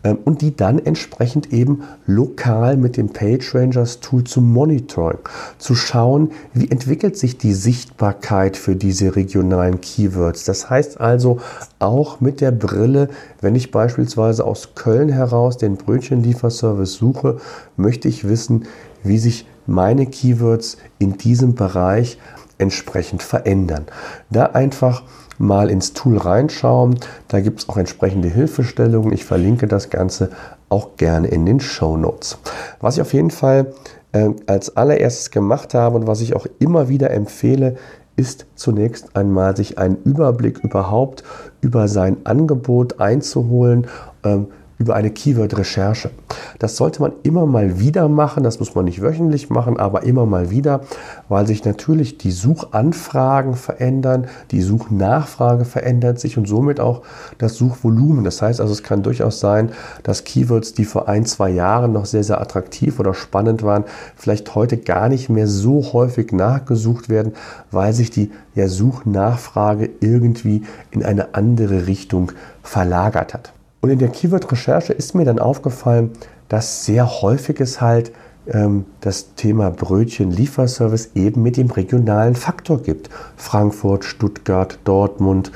ähm, 0.02 0.18
und 0.24 0.42
die 0.42 0.56
dann 0.56 0.78
entsprechend 0.78 1.52
eben 1.52 1.82
lokal 2.06 2.76
mit 2.76 2.96
dem 2.96 3.10
PageRangers 3.10 4.00
Tool 4.00 4.24
zu 4.24 4.40
monitoren, 4.40 5.18
zu 5.58 5.74
schauen, 5.74 6.30
wie 6.52 6.70
entwickelt 6.70 7.16
sich 7.16 7.38
die 7.38 7.54
Sichtbarkeit 7.54 8.56
für 8.56 8.76
diese 8.76 9.16
regionalen 9.16 9.80
Keywords. 9.80 10.44
Das 10.44 10.70
heißt 10.70 11.00
also 11.00 11.38
auch 11.78 12.20
mit 12.20 12.40
der 12.40 12.52
Brille, 12.52 13.08
wenn 13.40 13.54
ich 13.54 13.70
beispielsweise 13.70 14.44
aus 14.44 14.74
Köln 14.74 15.08
heraus 15.08 15.56
den 15.56 15.76
Brötchenlieferservice 15.76 16.94
suche, 16.94 17.38
möchte 17.76 18.08
ich 18.08 18.28
wissen, 18.28 18.64
wie 19.02 19.18
sich 19.18 19.46
meine 19.66 20.06
Keywords 20.06 20.76
in 20.98 21.16
diesem 21.16 21.54
Bereich 21.54 22.18
entsprechend 22.58 23.22
verändern. 23.22 23.86
Da 24.30 24.46
einfach 24.46 25.02
mal 25.38 25.70
ins 25.70 25.92
Tool 25.92 26.18
reinschauen. 26.18 26.98
Da 27.28 27.40
gibt 27.40 27.60
es 27.60 27.68
auch 27.68 27.76
entsprechende 27.76 28.28
Hilfestellungen. 28.28 29.12
Ich 29.12 29.24
verlinke 29.24 29.66
das 29.66 29.90
Ganze 29.90 30.30
auch 30.68 30.96
gerne 30.96 31.28
in 31.28 31.46
den 31.46 31.60
Show 31.60 31.96
Notes. 31.96 32.38
Was 32.80 32.96
ich 32.96 33.02
auf 33.02 33.12
jeden 33.12 33.30
Fall 33.30 33.72
äh, 34.12 34.30
als 34.46 34.76
allererstes 34.76 35.30
gemacht 35.30 35.74
habe 35.74 35.96
und 35.96 36.06
was 36.06 36.20
ich 36.20 36.34
auch 36.34 36.46
immer 36.58 36.88
wieder 36.88 37.10
empfehle, 37.10 37.76
ist 38.16 38.46
zunächst 38.54 39.16
einmal 39.16 39.56
sich 39.56 39.78
einen 39.78 39.96
Überblick 40.04 40.62
überhaupt 40.62 41.24
über 41.60 41.88
sein 41.88 42.18
Angebot 42.24 43.00
einzuholen. 43.00 43.88
Ähm, 44.22 44.48
über 44.78 44.94
eine 44.94 45.10
Keyword-Recherche. 45.10 46.10
Das 46.58 46.76
sollte 46.76 47.00
man 47.00 47.12
immer 47.22 47.46
mal 47.46 47.78
wieder 47.78 48.08
machen, 48.08 48.42
das 48.42 48.58
muss 48.58 48.74
man 48.74 48.84
nicht 48.86 49.02
wöchentlich 49.02 49.50
machen, 49.50 49.78
aber 49.78 50.02
immer 50.02 50.26
mal 50.26 50.50
wieder, 50.50 50.80
weil 51.28 51.46
sich 51.46 51.64
natürlich 51.64 52.18
die 52.18 52.32
Suchanfragen 52.32 53.54
verändern, 53.54 54.26
die 54.50 54.62
Suchnachfrage 54.62 55.64
verändert 55.64 56.18
sich 56.18 56.36
und 56.36 56.46
somit 56.46 56.80
auch 56.80 57.02
das 57.38 57.54
Suchvolumen. 57.56 58.24
Das 58.24 58.42
heißt 58.42 58.60
also, 58.60 58.72
es 58.72 58.82
kann 58.82 59.02
durchaus 59.02 59.40
sein, 59.40 59.70
dass 60.02 60.24
Keywords, 60.24 60.74
die 60.74 60.84
vor 60.84 61.08
ein, 61.08 61.24
zwei 61.26 61.50
Jahren 61.50 61.92
noch 61.92 62.06
sehr, 62.06 62.24
sehr 62.24 62.40
attraktiv 62.40 62.98
oder 62.98 63.14
spannend 63.14 63.62
waren, 63.62 63.84
vielleicht 64.16 64.54
heute 64.54 64.76
gar 64.76 65.08
nicht 65.08 65.28
mehr 65.28 65.46
so 65.46 65.92
häufig 65.92 66.32
nachgesucht 66.32 67.08
werden, 67.08 67.32
weil 67.70 67.92
sich 67.92 68.10
die 68.10 68.30
ja, 68.54 68.68
Suchnachfrage 68.68 69.90
irgendwie 70.00 70.62
in 70.90 71.04
eine 71.04 71.34
andere 71.34 71.86
Richtung 71.86 72.32
verlagert 72.62 73.34
hat. 73.34 73.52
Und 73.84 73.90
in 73.90 73.98
der 73.98 74.08
Keyword-Recherche 74.08 74.94
ist 74.94 75.14
mir 75.14 75.26
dann 75.26 75.38
aufgefallen, 75.38 76.12
dass 76.48 76.86
sehr 76.86 77.20
häufig 77.20 77.60
es 77.60 77.82
halt 77.82 78.12
ähm, 78.46 78.86
das 79.02 79.34
Thema 79.34 79.70
Brötchen-Lieferservice 79.70 81.10
eben 81.14 81.42
mit 81.42 81.58
dem 81.58 81.70
regionalen 81.70 82.34
Faktor 82.34 82.80
gibt. 82.80 83.10
Frankfurt, 83.36 84.06
Stuttgart, 84.06 84.78
Dortmund. 84.84 85.52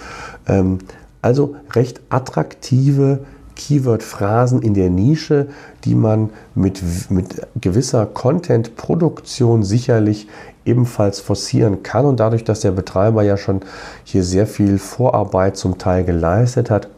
Ähm, 0.47 0.77
also 1.23 1.57
recht 1.73 2.03
attraktive 2.11 3.21
Keyword-Phrasen 3.57 4.61
in 4.61 4.75
der 4.75 4.91
Nische, 4.91 5.47
die 5.85 5.95
man 5.95 6.29
mit, 6.55 6.83
mit 7.11 7.47
gewisser 7.59 8.05
Content-Produktion 8.05 9.63
sicherlich 9.63 10.29
ebenfalls 10.67 11.21
forcieren 11.21 11.83
kann. 11.83 12.05
Und 12.05 12.21
dadurch, 12.21 12.45
dass 12.45 12.61
der 12.61 12.73
Betreiber 12.73 13.23
ja 13.23 13.39
schon 13.39 13.63
hier 14.05 14.23
sehr 14.23 14.47
viel 14.47 14.77
Vorarbeit 14.77 15.57
zum 15.57 15.79
Teil 15.79 16.05
geleistet 16.05 16.69
hat, 16.69 16.91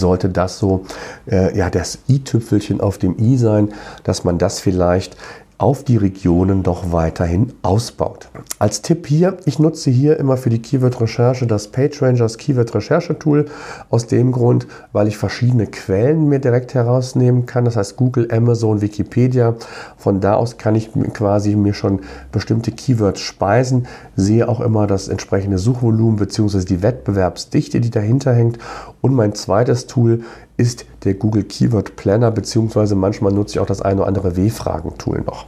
sollte 0.00 0.28
das 0.28 0.58
so 0.58 0.84
äh, 1.30 1.56
ja, 1.56 1.70
das 1.70 1.98
i-Tüpfelchen 2.08 2.80
auf 2.80 2.98
dem 2.98 3.16
i 3.18 3.36
sein, 3.36 3.72
dass 4.02 4.24
man 4.24 4.38
das 4.38 4.58
vielleicht 4.58 5.16
auf 5.60 5.84
die 5.84 5.98
Regionen 5.98 6.62
doch 6.62 6.90
weiterhin 6.90 7.52
ausbaut. 7.60 8.30
Als 8.58 8.80
Tipp 8.80 9.06
hier, 9.06 9.36
ich 9.44 9.58
nutze 9.58 9.90
hier 9.90 10.16
immer 10.18 10.38
für 10.38 10.48
die 10.48 10.62
Keyword-Recherche 10.62 11.46
das 11.46 11.68
PageRangers 11.68 12.38
Keyword-Recherche-Tool. 12.38 13.44
Aus 13.90 14.06
dem 14.06 14.32
Grund, 14.32 14.66
weil 14.92 15.06
ich 15.06 15.18
verschiedene 15.18 15.66
Quellen 15.66 16.30
mir 16.30 16.38
direkt 16.38 16.72
herausnehmen 16.72 17.44
kann. 17.44 17.66
Das 17.66 17.76
heißt 17.76 17.96
Google, 17.96 18.28
Amazon, 18.32 18.80
Wikipedia. 18.80 19.54
Von 19.98 20.20
da 20.20 20.34
aus 20.34 20.56
kann 20.56 20.76
ich 20.76 20.92
quasi 21.12 21.54
mir 21.56 21.74
schon 21.74 22.00
bestimmte 22.32 22.72
Keywords 22.72 23.20
speisen. 23.20 23.86
Sehe 24.16 24.48
auch 24.48 24.60
immer 24.60 24.86
das 24.86 25.08
entsprechende 25.08 25.58
Suchvolumen 25.58 26.16
bzw. 26.16 26.64
die 26.64 26.82
Wettbewerbsdichte, 26.82 27.82
die 27.82 27.90
dahinter 27.90 28.32
hängt. 28.32 28.58
Und 29.02 29.14
mein 29.14 29.34
zweites 29.34 29.86
Tool 29.86 30.22
ist 30.60 30.84
der 31.04 31.14
Google 31.14 31.44
Keyword 31.44 31.96
Planner, 31.96 32.30
beziehungsweise 32.30 32.94
manchmal 32.94 33.32
nutze 33.32 33.54
ich 33.54 33.60
auch 33.60 33.66
das 33.66 33.80
eine 33.80 34.02
oder 34.02 34.08
andere 34.08 34.36
W-Fragen-Tool 34.36 35.22
noch. 35.22 35.46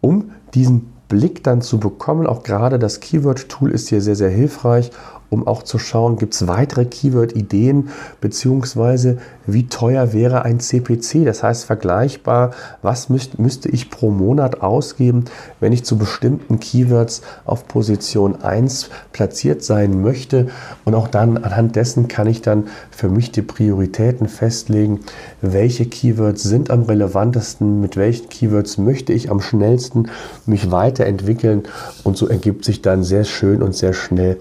Um 0.00 0.30
diesen 0.54 0.90
Blick 1.08 1.44
dann 1.44 1.60
zu 1.60 1.78
bekommen, 1.78 2.26
auch 2.26 2.42
gerade 2.42 2.78
das 2.78 3.00
Keyword-Tool 3.00 3.70
ist 3.70 3.90
hier 3.90 4.00
sehr, 4.00 4.16
sehr 4.16 4.30
hilfreich, 4.30 4.90
um 5.30 5.46
auch 5.46 5.62
zu 5.62 5.78
schauen, 5.78 6.16
gibt 6.16 6.34
es 6.34 6.46
weitere 6.46 6.84
Keyword-Ideen, 6.84 7.88
beziehungsweise 8.20 9.18
wie 9.46 9.68
teuer 9.68 10.12
wäre 10.12 10.42
ein 10.42 10.60
CPC, 10.60 11.24
das 11.24 11.42
heißt 11.42 11.64
vergleichbar, 11.64 12.50
was 12.82 13.08
müsst, 13.08 13.38
müsste 13.38 13.68
ich 13.68 13.90
pro 13.90 14.10
Monat 14.10 14.60
ausgeben, 14.60 15.24
wenn 15.60 15.72
ich 15.72 15.84
zu 15.84 15.96
bestimmten 15.96 16.60
Keywords 16.60 17.22
auf 17.44 17.66
Position 17.66 18.42
1 18.42 18.90
platziert 19.12 19.62
sein 19.62 20.02
möchte. 20.02 20.48
Und 20.84 20.94
auch 20.94 21.08
dann 21.08 21.38
anhand 21.38 21.76
dessen 21.76 22.08
kann 22.08 22.26
ich 22.26 22.42
dann 22.42 22.68
für 22.90 23.08
mich 23.08 23.30
die 23.30 23.42
Prioritäten 23.42 24.28
festlegen, 24.28 25.00
welche 25.40 25.86
Keywords 25.86 26.42
sind 26.42 26.70
am 26.70 26.82
relevantesten, 26.82 27.80
mit 27.80 27.96
welchen 27.96 28.28
Keywords 28.28 28.78
möchte 28.78 29.12
ich 29.12 29.30
am 29.30 29.40
schnellsten 29.40 30.10
mich 30.46 30.70
weiterentwickeln. 30.70 31.62
Und 32.04 32.16
so 32.16 32.28
ergibt 32.28 32.64
sich 32.64 32.82
dann 32.82 33.04
sehr 33.04 33.24
schön 33.24 33.62
und 33.62 33.74
sehr 33.74 33.92
schnell 33.92 34.38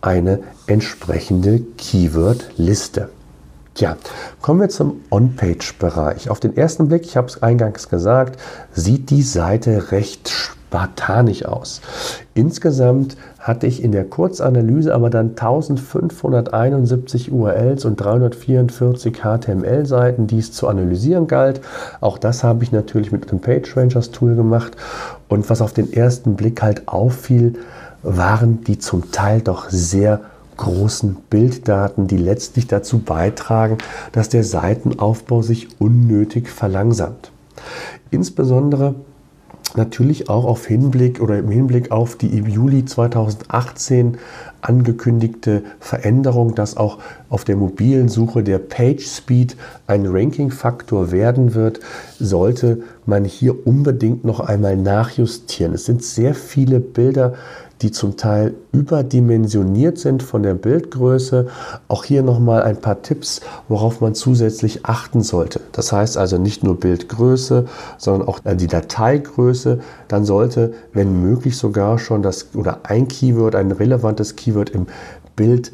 eine 0.00 0.40
entsprechende 0.66 1.60
Keyword-Liste. 1.76 3.10
Tja, 3.74 3.96
kommen 4.42 4.60
wir 4.60 4.68
zum 4.68 5.00
On-Page-Bereich. 5.10 6.28
Auf 6.28 6.40
den 6.40 6.56
ersten 6.56 6.88
Blick, 6.88 7.04
ich 7.04 7.16
habe 7.16 7.28
es 7.28 7.42
eingangs 7.42 7.88
gesagt, 7.88 8.40
sieht 8.72 9.10
die 9.10 9.22
Seite 9.22 9.92
recht 9.92 10.28
spartanisch 10.28 11.44
aus. 11.44 11.80
Insgesamt 12.34 13.16
hatte 13.38 13.66
ich 13.66 13.82
in 13.82 13.92
der 13.92 14.04
Kurzanalyse 14.04 14.94
aber 14.94 15.10
dann 15.10 15.30
1571 15.30 17.32
URLs 17.32 17.84
und 17.84 17.96
344 17.96 19.22
HTML-Seiten, 19.22 20.26
die 20.26 20.38
es 20.38 20.52
zu 20.52 20.68
analysieren 20.68 21.26
galt. 21.26 21.60
Auch 22.00 22.18
das 22.18 22.44
habe 22.44 22.64
ich 22.64 22.72
natürlich 22.72 23.12
mit 23.12 23.30
dem 23.30 23.40
PageRangers 23.40 24.10
Tool 24.10 24.36
gemacht. 24.36 24.76
Und 25.28 25.48
was 25.48 25.62
auf 25.62 25.72
den 25.72 25.92
ersten 25.92 26.36
Blick 26.36 26.62
halt 26.62 26.86
auffiel, 26.86 27.54
waren 28.02 28.64
die 28.64 28.78
zum 28.78 29.12
Teil 29.12 29.40
doch 29.40 29.70
sehr 29.70 30.20
großen 30.56 31.16
Bilddaten, 31.30 32.06
die 32.06 32.18
letztlich 32.18 32.66
dazu 32.66 32.98
beitragen, 32.98 33.78
dass 34.12 34.28
der 34.28 34.44
Seitenaufbau 34.44 35.42
sich 35.42 35.80
unnötig 35.80 36.50
verlangsamt. 36.50 37.32
Insbesondere 38.10 38.94
natürlich 39.76 40.28
auch 40.28 40.44
auf 40.44 40.66
Hinblick 40.66 41.20
oder 41.20 41.38
im 41.38 41.48
Hinblick 41.48 41.90
auf 41.90 42.16
die 42.16 42.36
im 42.36 42.46
Juli 42.46 42.84
2018 42.84 44.18
angekündigte 44.60 45.62
Veränderung, 45.78 46.54
dass 46.54 46.76
auch 46.76 46.98
auf 47.28 47.44
der 47.44 47.56
mobilen 47.56 48.08
Suche 48.08 48.42
der 48.42 48.58
Page 48.58 49.06
Speed 49.06 49.56
ein 49.86 50.06
Ranking-Faktor 50.06 51.12
werden 51.12 51.54
wird, 51.54 51.80
sollte 52.18 52.82
man 53.06 53.24
hier 53.24 53.66
unbedingt 53.66 54.24
noch 54.24 54.40
einmal 54.40 54.76
nachjustieren. 54.76 55.74
Es 55.74 55.86
sind 55.86 56.02
sehr 56.02 56.34
viele 56.34 56.80
Bilder 56.80 57.34
die 57.82 57.90
zum 57.90 58.16
Teil 58.16 58.54
überdimensioniert 58.72 59.98
sind 59.98 60.22
von 60.22 60.42
der 60.42 60.54
Bildgröße. 60.54 61.48
Auch 61.88 62.04
hier 62.04 62.22
nochmal 62.22 62.62
ein 62.62 62.80
paar 62.80 63.02
Tipps, 63.02 63.40
worauf 63.68 64.00
man 64.00 64.14
zusätzlich 64.14 64.84
achten 64.84 65.22
sollte. 65.22 65.60
Das 65.72 65.92
heißt 65.92 66.18
also 66.18 66.36
nicht 66.36 66.62
nur 66.62 66.78
Bildgröße, 66.78 67.66
sondern 67.96 68.28
auch 68.28 68.40
die 68.40 68.66
Dateigröße. 68.66 69.80
Dann 70.08 70.24
sollte, 70.24 70.74
wenn 70.92 71.22
möglich, 71.22 71.56
sogar 71.56 71.98
schon 71.98 72.22
das 72.22 72.48
oder 72.54 72.80
ein 72.84 73.08
Keyword, 73.08 73.54
ein 73.54 73.72
relevantes 73.72 74.36
Keyword 74.36 74.70
im 74.70 74.86
Bild 75.36 75.72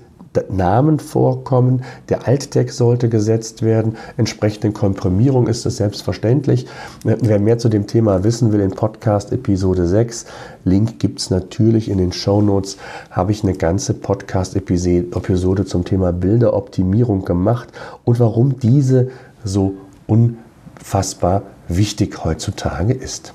Namen 0.50 0.98
vorkommen. 0.98 1.82
Der 2.08 2.26
Alttext 2.26 2.76
sollte 2.76 3.08
gesetzt 3.08 3.62
werden. 3.62 3.96
Entsprechende 4.16 4.72
Komprimierung 4.72 5.46
ist 5.46 5.66
es 5.66 5.76
selbstverständlich. 5.78 6.66
Wer 7.04 7.38
mehr 7.38 7.58
zu 7.58 7.68
dem 7.68 7.86
Thema 7.86 8.24
wissen 8.24 8.52
will, 8.52 8.60
in 8.60 8.70
Podcast 8.70 9.32
Episode 9.32 9.86
6, 9.86 10.26
Link 10.64 10.98
gibt 10.98 11.20
es 11.20 11.30
natürlich 11.30 11.88
in 11.88 11.98
den 11.98 12.12
Show 12.12 12.42
Notes, 12.42 12.76
habe 13.10 13.32
ich 13.32 13.42
eine 13.42 13.54
ganze 13.54 13.94
Podcast-Episode 13.94 15.64
zum 15.64 15.84
Thema 15.84 16.12
Bilderoptimierung 16.12 17.24
gemacht 17.24 17.68
und 18.04 18.18
warum 18.20 18.58
diese 18.58 19.10
so 19.44 19.74
unfassbar 20.06 21.42
wichtig 21.68 22.24
heutzutage 22.24 22.92
ist. 22.92 23.32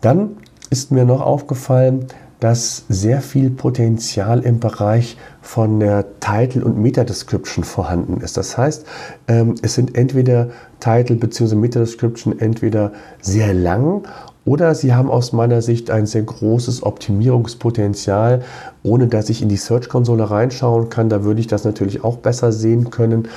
Dann 0.00 0.36
ist 0.70 0.90
mir 0.90 1.04
noch 1.04 1.20
aufgefallen, 1.20 2.06
dass 2.44 2.84
sehr 2.90 3.22
viel 3.22 3.48
Potenzial 3.48 4.40
im 4.40 4.60
Bereich 4.60 5.16
von 5.40 5.80
der 5.80 6.04
Title- 6.20 6.62
und 6.62 6.76
Meta-Description 6.76 7.64
vorhanden 7.64 8.20
ist. 8.20 8.36
Das 8.36 8.58
heißt, 8.58 8.84
ähm, 9.28 9.54
es 9.62 9.76
sind 9.76 9.96
entweder 9.96 10.50
Title 10.78 11.16
bzw. 11.16 11.54
Meta-Description 11.54 12.38
entweder 12.38 12.92
sehr 13.22 13.54
lang 13.54 14.02
oder 14.44 14.74
sie 14.74 14.92
haben 14.92 15.10
aus 15.10 15.32
meiner 15.32 15.62
Sicht 15.62 15.90
ein 15.90 16.04
sehr 16.04 16.24
großes 16.24 16.82
Optimierungspotenzial, 16.82 18.42
ohne 18.82 19.06
dass 19.06 19.30
ich 19.30 19.40
in 19.40 19.48
die 19.48 19.56
Search-Konsole 19.56 20.28
reinschauen 20.28 20.90
kann. 20.90 21.08
Da 21.08 21.24
würde 21.24 21.40
ich 21.40 21.46
das 21.46 21.64
natürlich 21.64 22.04
auch 22.04 22.18
besser 22.18 22.52
sehen 22.52 22.90
können. 22.90 23.28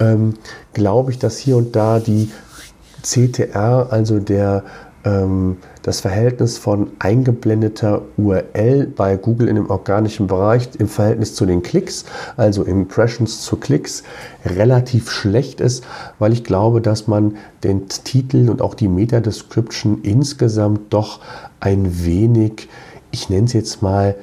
Ähm, 0.00 0.36
glaube 0.72 1.10
ich, 1.10 1.18
dass 1.18 1.36
hier 1.36 1.58
und 1.58 1.76
da 1.76 2.00
die 2.00 2.30
CTR, 3.02 3.88
also 3.90 4.20
der 4.20 4.62
das 5.04 6.00
Verhältnis 6.00 6.56
von 6.56 6.92
eingeblendeter 6.98 8.02
URL 8.16 8.86
bei 8.86 9.16
Google 9.16 9.48
in 9.48 9.56
dem 9.56 9.68
organischen 9.68 10.26
Bereich 10.26 10.70
im 10.78 10.88
Verhältnis 10.88 11.34
zu 11.34 11.44
den 11.44 11.62
Klicks, 11.62 12.06
also 12.38 12.64
Impressions 12.64 13.42
zu 13.42 13.56
Klicks, 13.56 14.02
relativ 14.46 15.10
schlecht 15.10 15.60
ist, 15.60 15.84
weil 16.18 16.32
ich 16.32 16.42
glaube, 16.42 16.80
dass 16.80 17.06
man 17.06 17.36
den 17.64 17.86
Titel 17.88 18.48
und 18.48 18.62
auch 18.62 18.74
die 18.74 18.88
Meta-Description 18.88 20.00
insgesamt 20.02 20.94
doch 20.94 21.20
ein 21.60 22.04
wenig, 22.04 22.68
ich 23.10 23.28
nenne 23.28 23.44
es 23.44 23.52
jetzt 23.52 23.82
mal, 23.82 24.14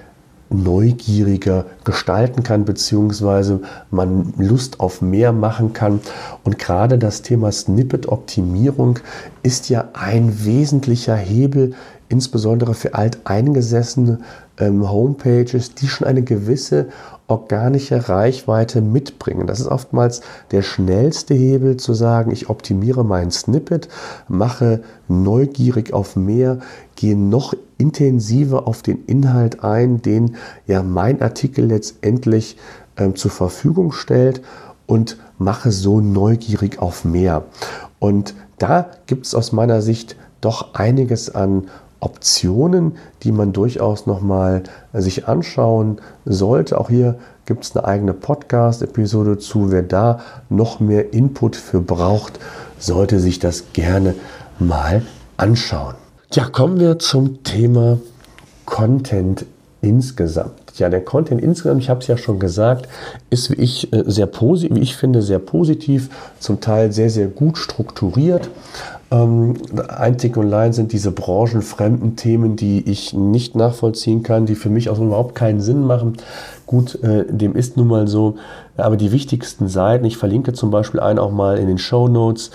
neugieriger 0.52 1.66
gestalten 1.84 2.44
kann, 2.44 2.66
beziehungsweise 2.66 3.62
man 3.90 4.34
Lust 4.38 4.80
auf 4.80 5.02
mehr 5.02 5.32
machen 5.32 5.74
kann. 5.74 6.00
Und 6.44 6.60
gerade 6.60 6.98
das 6.98 7.22
Thema 7.22 7.52
Snippet-Optimierung 7.52 9.00
ist 9.44 9.70
ja 9.70 9.90
ein 9.94 10.46
wesentlicher 10.46 11.16
Hebel, 11.16 11.74
insbesondere 12.10 12.74
für 12.74 12.94
alteingesessene 12.94 14.20
ähm, 14.58 14.90
Homepages, 14.90 15.76
die 15.76 15.88
schon 15.88 16.08
eine 16.08 16.24
gewisse 16.24 16.88
organische 17.28 18.10
Reichweite 18.10 18.82
mitbringen. 18.82 19.48
Das 19.48 19.62
ist 19.62 19.68
oftmals 19.68 20.22
der 20.52 20.62
schnellste 20.62 21.34
Hebel 21.34 21.78
zu 21.78 21.94
sagen, 21.94 22.32
ich 22.32 22.50
optimiere 22.50 23.06
mein 23.06 23.32
Snippet, 23.32 23.88
mache 24.28 24.82
neugierig 25.08 25.94
auf 25.94 26.18
mehr, 26.18 26.60
gehe 26.98 27.16
noch 27.16 27.54
intensiver 27.82 28.68
auf 28.68 28.84
den 28.84 29.06
Inhalt 29.06 29.64
ein, 29.64 30.04
den 30.04 30.36
ja 30.68 30.84
mein 30.84 31.20
Artikel 31.20 31.66
letztendlich 31.66 32.58
ähm, 32.96 33.16
zur 33.16 33.32
Verfügung 33.32 33.92
stellt 33.92 34.42
und 34.86 35.18
mache 35.40 35.72
so 35.72 36.00
neugierig 36.00 36.80
auf 36.80 37.06
mehr. 37.06 37.46
Und 37.98 38.36
da 38.60 38.92
gibt 39.08 39.26
es 39.26 39.34
aus 39.34 39.52
meiner 39.52 39.82
Sicht 39.82 40.16
doch 40.42 40.76
einiges 40.76 41.34
an 41.34 41.70
Optionen, 42.00 42.98
die 43.24 43.32
man 43.32 43.52
durchaus 43.52 44.06
nochmal 44.06 44.64
sich 44.94 45.28
anschauen 45.28 46.02
sollte. 46.26 46.80
Auch 46.80 46.90
hier 46.90 47.16
gibt 47.46 47.64
es 47.64 47.76
eine 47.76 47.86
eigene 47.86 48.14
Podcast-Episode 48.14 49.40
zu. 49.40 49.72
Wer 49.72 49.84
da 49.84 50.20
noch 50.50 50.80
mehr 50.80 51.14
Input 51.14 51.56
für 51.56 51.82
braucht, 51.82 52.40
sollte 52.78 53.20
sich 53.20 53.40
das 53.40 53.74
gerne 53.74 54.14
mal 54.60 55.04
anschauen. 55.38 55.96
Ja, 56.34 56.46
kommen 56.46 56.80
wir 56.80 56.98
zum 56.98 57.44
Thema 57.44 57.98
Content 58.64 59.46
insgesamt. 59.82 60.54
Ja, 60.78 60.88
der 60.88 61.04
Content 61.04 61.42
insgesamt, 61.42 61.82
ich 61.82 61.90
habe 61.90 62.00
es 62.00 62.08
ja 62.08 62.16
schon 62.16 62.40
gesagt, 62.40 62.88
ist 63.30 63.50
wie 63.50 63.56
ich 63.56 63.92
äh, 63.92 64.06
sehr 64.06 64.28
positiv, 64.28 64.78
wie 64.78 64.80
ich 64.80 64.96
finde, 64.96 65.22
sehr 65.22 65.40
positiv, 65.40 66.10
zum 66.40 66.62
Teil 66.62 66.94
sehr, 66.94 67.10
sehr 67.10 67.28
gut 67.28 67.58
strukturiert. 67.58 68.50
Ähm, 69.12 69.56
einzig 69.90 70.38
und 70.38 70.46
allein 70.46 70.72
sind 70.72 70.94
diese 70.94 71.12
branchenfremden 71.12 72.16
Themen, 72.16 72.56
die 72.56 72.90
ich 72.90 73.14
nicht 73.14 73.58
nachvollziehen 73.58 74.24
kann, 74.24 74.46
die 74.46 74.56
für 74.56 74.70
mich 74.70 74.90
auch 74.90 75.00
überhaupt 75.00 75.36
keinen 75.36 75.60
Sinn 75.60 75.84
machen. 75.86 76.16
Gut, 76.66 76.96
äh, 77.04 77.26
dem 77.28 77.58
ist 77.58 77.76
nun 77.76 77.88
mal 77.88 78.08
so. 78.08 78.36
Aber 78.78 78.96
die 78.96 79.12
wichtigsten 79.12 79.68
Seiten, 79.68 80.06
ich 80.06 80.16
verlinke 80.16 80.54
zum 80.54 80.72
Beispiel 80.72 81.02
einen 81.02 81.20
auch 81.20 81.32
mal 81.32 81.58
in 81.58 81.68
den 81.68 81.78
Show 81.78 82.08
Notes, 82.08 82.52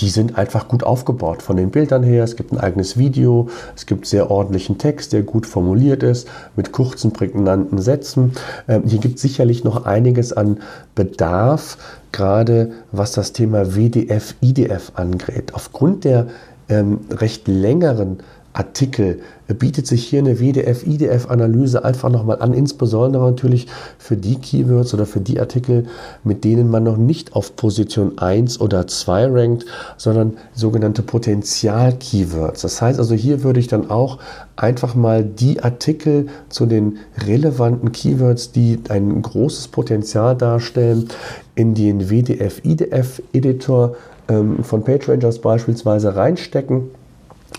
die 0.00 0.08
sind 0.08 0.36
einfach 0.36 0.68
gut 0.68 0.84
aufgebaut 0.84 1.42
von 1.42 1.56
den 1.56 1.70
Bildern 1.70 2.02
her. 2.02 2.24
Es 2.24 2.36
gibt 2.36 2.52
ein 2.52 2.58
eigenes 2.58 2.98
Video, 2.98 3.48
es 3.74 3.86
gibt 3.86 4.06
sehr 4.06 4.30
ordentlichen 4.30 4.76
Text, 4.76 5.12
der 5.12 5.22
gut 5.22 5.46
formuliert 5.46 6.02
ist, 6.02 6.28
mit 6.56 6.72
kurzen, 6.72 7.12
prägnanten 7.12 7.78
Sätzen. 7.78 8.32
Ähm, 8.68 8.82
hier 8.86 8.98
gibt 8.98 9.16
es 9.16 9.22
sicherlich 9.22 9.64
noch 9.64 9.86
einiges 9.86 10.32
an 10.32 10.58
Bedarf, 10.94 11.78
gerade 12.12 12.72
was 12.92 13.12
das 13.12 13.32
Thema 13.32 13.74
WDF, 13.74 14.34
IDF 14.40 14.92
angeht. 14.94 15.54
Aufgrund 15.54 16.04
der 16.04 16.26
ähm, 16.68 17.00
recht 17.10 17.48
längeren 17.48 18.18
Artikel 18.56 19.20
bietet 19.48 19.86
sich 19.86 20.06
hier 20.06 20.20
eine 20.20 20.40
WDF-IDF-Analyse 20.40 21.84
einfach 21.84 22.10
nochmal 22.10 22.40
an, 22.40 22.54
insbesondere 22.54 23.26
natürlich 23.26 23.66
für 23.98 24.16
die 24.16 24.36
Keywords 24.36 24.94
oder 24.94 25.04
für 25.04 25.20
die 25.20 25.38
Artikel, 25.38 25.86
mit 26.24 26.42
denen 26.42 26.70
man 26.70 26.82
noch 26.82 26.96
nicht 26.96 27.34
auf 27.34 27.54
Position 27.54 28.16
1 28.18 28.60
oder 28.60 28.86
2 28.86 29.26
rankt, 29.26 29.66
sondern 29.98 30.38
sogenannte 30.54 31.02
Potenzial-Keywords. 31.02 32.62
Das 32.62 32.80
heißt 32.80 32.98
also, 32.98 33.14
hier 33.14 33.42
würde 33.42 33.60
ich 33.60 33.68
dann 33.68 33.90
auch 33.90 34.18
einfach 34.56 34.94
mal 34.94 35.22
die 35.22 35.62
Artikel 35.62 36.28
zu 36.48 36.64
den 36.64 36.98
relevanten 37.26 37.92
Keywords, 37.92 38.52
die 38.52 38.80
ein 38.88 39.20
großes 39.20 39.68
Potenzial 39.68 40.34
darstellen, 40.34 41.08
in 41.54 41.74
den 41.74 42.10
WDF-IDF-Editor 42.10 43.96
ähm, 44.28 44.64
von 44.64 44.82
PageRangers 44.82 45.40
beispielsweise 45.40 46.16
reinstecken 46.16 46.90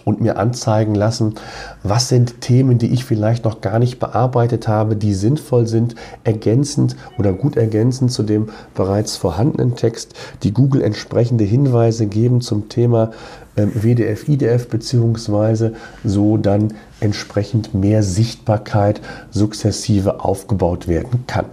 und 0.05 0.21
mir 0.21 0.37
anzeigen 0.37 0.95
lassen, 0.95 1.35
was 1.83 2.09
sind 2.09 2.41
Themen, 2.41 2.77
die 2.77 2.93
ich 2.93 3.05
vielleicht 3.05 3.45
noch 3.45 3.61
gar 3.61 3.79
nicht 3.79 3.99
bearbeitet 3.99 4.67
habe, 4.67 4.95
die 4.95 5.13
sinnvoll 5.13 5.67
sind, 5.67 5.95
ergänzend 6.23 6.95
oder 7.17 7.33
gut 7.33 7.57
ergänzend 7.57 8.11
zu 8.11 8.23
dem 8.23 8.49
bereits 8.73 9.17
vorhandenen 9.17 9.75
Text, 9.75 10.13
die 10.43 10.53
Google 10.53 10.81
entsprechende 10.81 11.43
Hinweise 11.43 12.07
geben 12.07 12.41
zum 12.41 12.69
Thema 12.69 13.11
ähm, 13.57 13.71
WDF, 13.73 14.27
IDF, 14.29 14.67
beziehungsweise 14.67 15.73
so 16.03 16.37
dann 16.37 16.73
entsprechend 16.99 17.73
mehr 17.73 18.03
Sichtbarkeit 18.03 19.01
sukzessive 19.31 20.23
aufgebaut 20.23 20.87
werden 20.87 21.23
kann. 21.27 21.45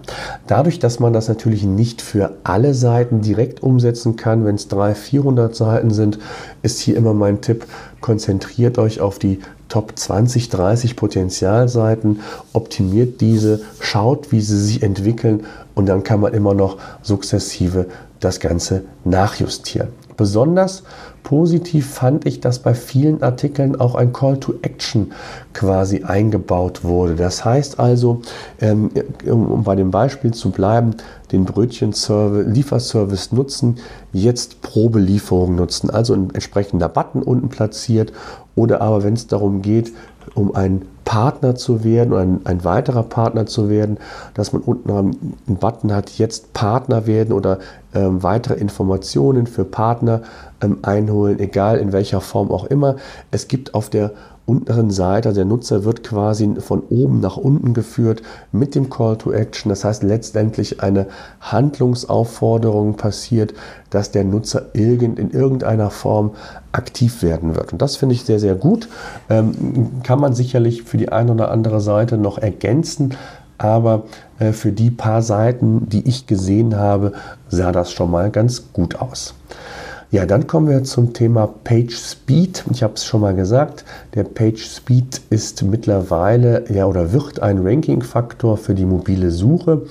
Dadurch, 0.46 0.78
dass 0.78 1.00
man 1.00 1.12
das 1.12 1.28
natürlich 1.28 1.64
nicht 1.64 2.02
für 2.02 2.33
alle 2.44 2.74
Seiten 2.74 3.20
direkt 3.20 3.62
umsetzen 3.62 4.16
kann, 4.16 4.44
wenn 4.44 4.54
es 4.54 4.68
300, 4.68 4.96
400 4.96 5.54
Seiten 5.54 5.90
sind, 5.90 6.18
ist 6.62 6.80
hier 6.80 6.96
immer 6.96 7.14
mein 7.14 7.40
Tipp, 7.40 7.66
konzentriert 8.00 8.78
euch 8.78 9.00
auf 9.00 9.18
die 9.18 9.40
Top 9.68 9.98
20, 9.98 10.50
30 10.50 10.94
Potenzialseiten, 10.94 12.20
optimiert 12.52 13.20
diese, 13.20 13.62
schaut, 13.80 14.30
wie 14.30 14.40
sie 14.40 14.62
sich 14.62 14.83
entwickeln 14.83 15.46
und 15.74 15.87
dann 15.87 16.04
kann 16.04 16.20
man 16.20 16.35
immer 16.35 16.54
noch 16.54 16.78
sukzessive 17.02 17.87
das 18.20 18.40
Ganze 18.40 18.83
nachjustieren. 19.04 19.88
Besonders 20.16 20.85
positiv 21.24 21.90
fand 21.90 22.26
ich, 22.26 22.38
dass 22.40 22.60
bei 22.60 22.74
vielen 22.74 23.22
Artikeln 23.22 23.80
auch 23.80 23.96
ein 23.96 24.12
Call 24.12 24.38
to 24.38 24.54
Action 24.62 25.12
quasi 25.54 26.04
eingebaut 26.04 26.84
wurde. 26.84 27.16
Das 27.16 27.44
heißt 27.44 27.80
also, 27.80 28.20
ähm, 28.60 28.90
um 29.26 29.64
bei 29.64 29.74
dem 29.74 29.90
Beispiel 29.90 30.32
zu 30.32 30.50
bleiben, 30.50 30.94
den 31.32 31.44
Brötchen-Lieferservice 31.46 33.32
nutzen, 33.32 33.78
jetzt 34.12 34.62
Probelieferung 34.62 35.56
nutzen, 35.56 35.90
also 35.90 36.14
ein 36.14 36.30
entsprechender 36.32 36.88
Button 36.88 37.22
unten 37.22 37.48
platziert 37.48 38.12
oder 38.54 38.80
aber 38.82 39.02
wenn 39.02 39.14
es 39.14 39.26
darum 39.26 39.62
geht, 39.62 39.92
um 40.34 40.54
ein 40.54 40.82
Partner 41.04 41.54
zu 41.54 41.84
werden 41.84 42.12
oder 42.12 42.22
ein, 42.22 42.40
ein, 42.44 42.64
weiterer 42.64 43.02
Partner 43.02 43.46
zu 43.46 43.68
werden, 43.68 43.98
dass 44.34 44.52
man 44.52 44.62
unten 44.62 44.90
einen 44.90 45.56
Button 45.58 45.92
hat, 45.92 46.10
jetzt 46.18 46.52
Partner 46.54 47.06
werden 47.06 47.32
oder 47.32 47.58
ähm, 47.94 48.22
weitere 48.22 48.54
Informationen 48.54 49.46
für 49.46 49.64
Partner 49.64 50.22
ähm, 50.64 50.79
einholen, 50.83 51.38
egal 51.38 51.79
in 51.79 51.92
welcher 51.92 52.20
Form 52.20 52.50
auch 52.50 52.64
immer. 52.64 52.96
Es 53.31 53.48
gibt 53.48 53.74
auf 53.74 53.90
der 53.90 54.12
unteren 54.46 54.90
Seite, 54.90 55.31
also 55.31 55.40
der 55.40 55.46
Nutzer 55.46 55.85
wird 55.85 56.05
quasi 56.05 56.57
von 56.59 56.83
oben 56.90 57.20
nach 57.20 57.37
unten 57.37 57.72
geführt 57.72 58.22
mit 58.53 58.74
dem 58.74 58.90
Call 58.90 59.16
to 59.16 59.33
Action. 59.33 59.70
Das 59.70 59.85
heißt 59.85 60.03
letztendlich 60.03 60.83
eine 60.83 61.07
Handlungsaufforderung 61.40 62.96
passiert, 62.96 63.55
dass 63.88 64.11
der 64.11 64.24
Nutzer 64.24 64.66
irgend, 64.74 65.18
in 65.18 65.31
irgendeiner 65.31 65.90
Form 65.90 66.33
aktiv 66.72 67.22
werden 67.22 67.57
wird. 67.57 67.72
Und 67.72 67.81
das 67.81 67.96
finde 67.96 68.14
ich 68.14 68.24
sehr, 68.24 68.38
sehr 68.38 68.55
gut. 68.55 68.88
Ähm, 69.31 70.03
kann 70.03 70.20
man 70.20 70.35
sicherlich 70.35 70.83
für 70.83 70.98
die 70.98 71.11
eine 71.11 71.33
oder 71.33 71.50
andere 71.50 71.81
Seite 71.81 72.18
noch 72.18 72.37
ergänzen. 72.37 73.14
Aber 73.57 74.03
äh, 74.40 74.53
für 74.53 74.72
die 74.72 74.90
paar 74.90 75.22
Seiten, 75.22 75.88
die 75.88 76.07
ich 76.07 76.27
gesehen 76.27 76.77
habe, 76.77 77.12
sah 77.48 77.72
das 77.72 77.92
schon 77.92 78.11
mal 78.11 78.31
ganz 78.31 78.72
gut 78.72 78.96
aus. 78.96 79.35
Ja, 80.14 80.27
dann 80.27 80.46
kommen 80.46 80.68
wir 80.68 80.85
zum 80.85 81.12
Thema 81.12 81.48
Page 81.64 81.92
Speed. 81.92 82.62
Ich 82.70 82.85
habe 82.85 82.94
es 82.94 83.05
schon 83.05 83.20
mal 83.20 83.35
gesagt, 83.35 83.85
der 84.14 84.22
Page 84.22 84.64
Speed 84.64 85.20
ist 85.29 85.64
mittlerweile 85.64 86.72
ja 86.72 86.87
oder 86.87 87.12
wird 87.12 87.42
ein 87.42 87.66
Ranking-Faktor 87.66 88.57
für 88.57 88.77
die 88.77 88.85
mobile 88.85 89.33
Suche. 89.33 89.83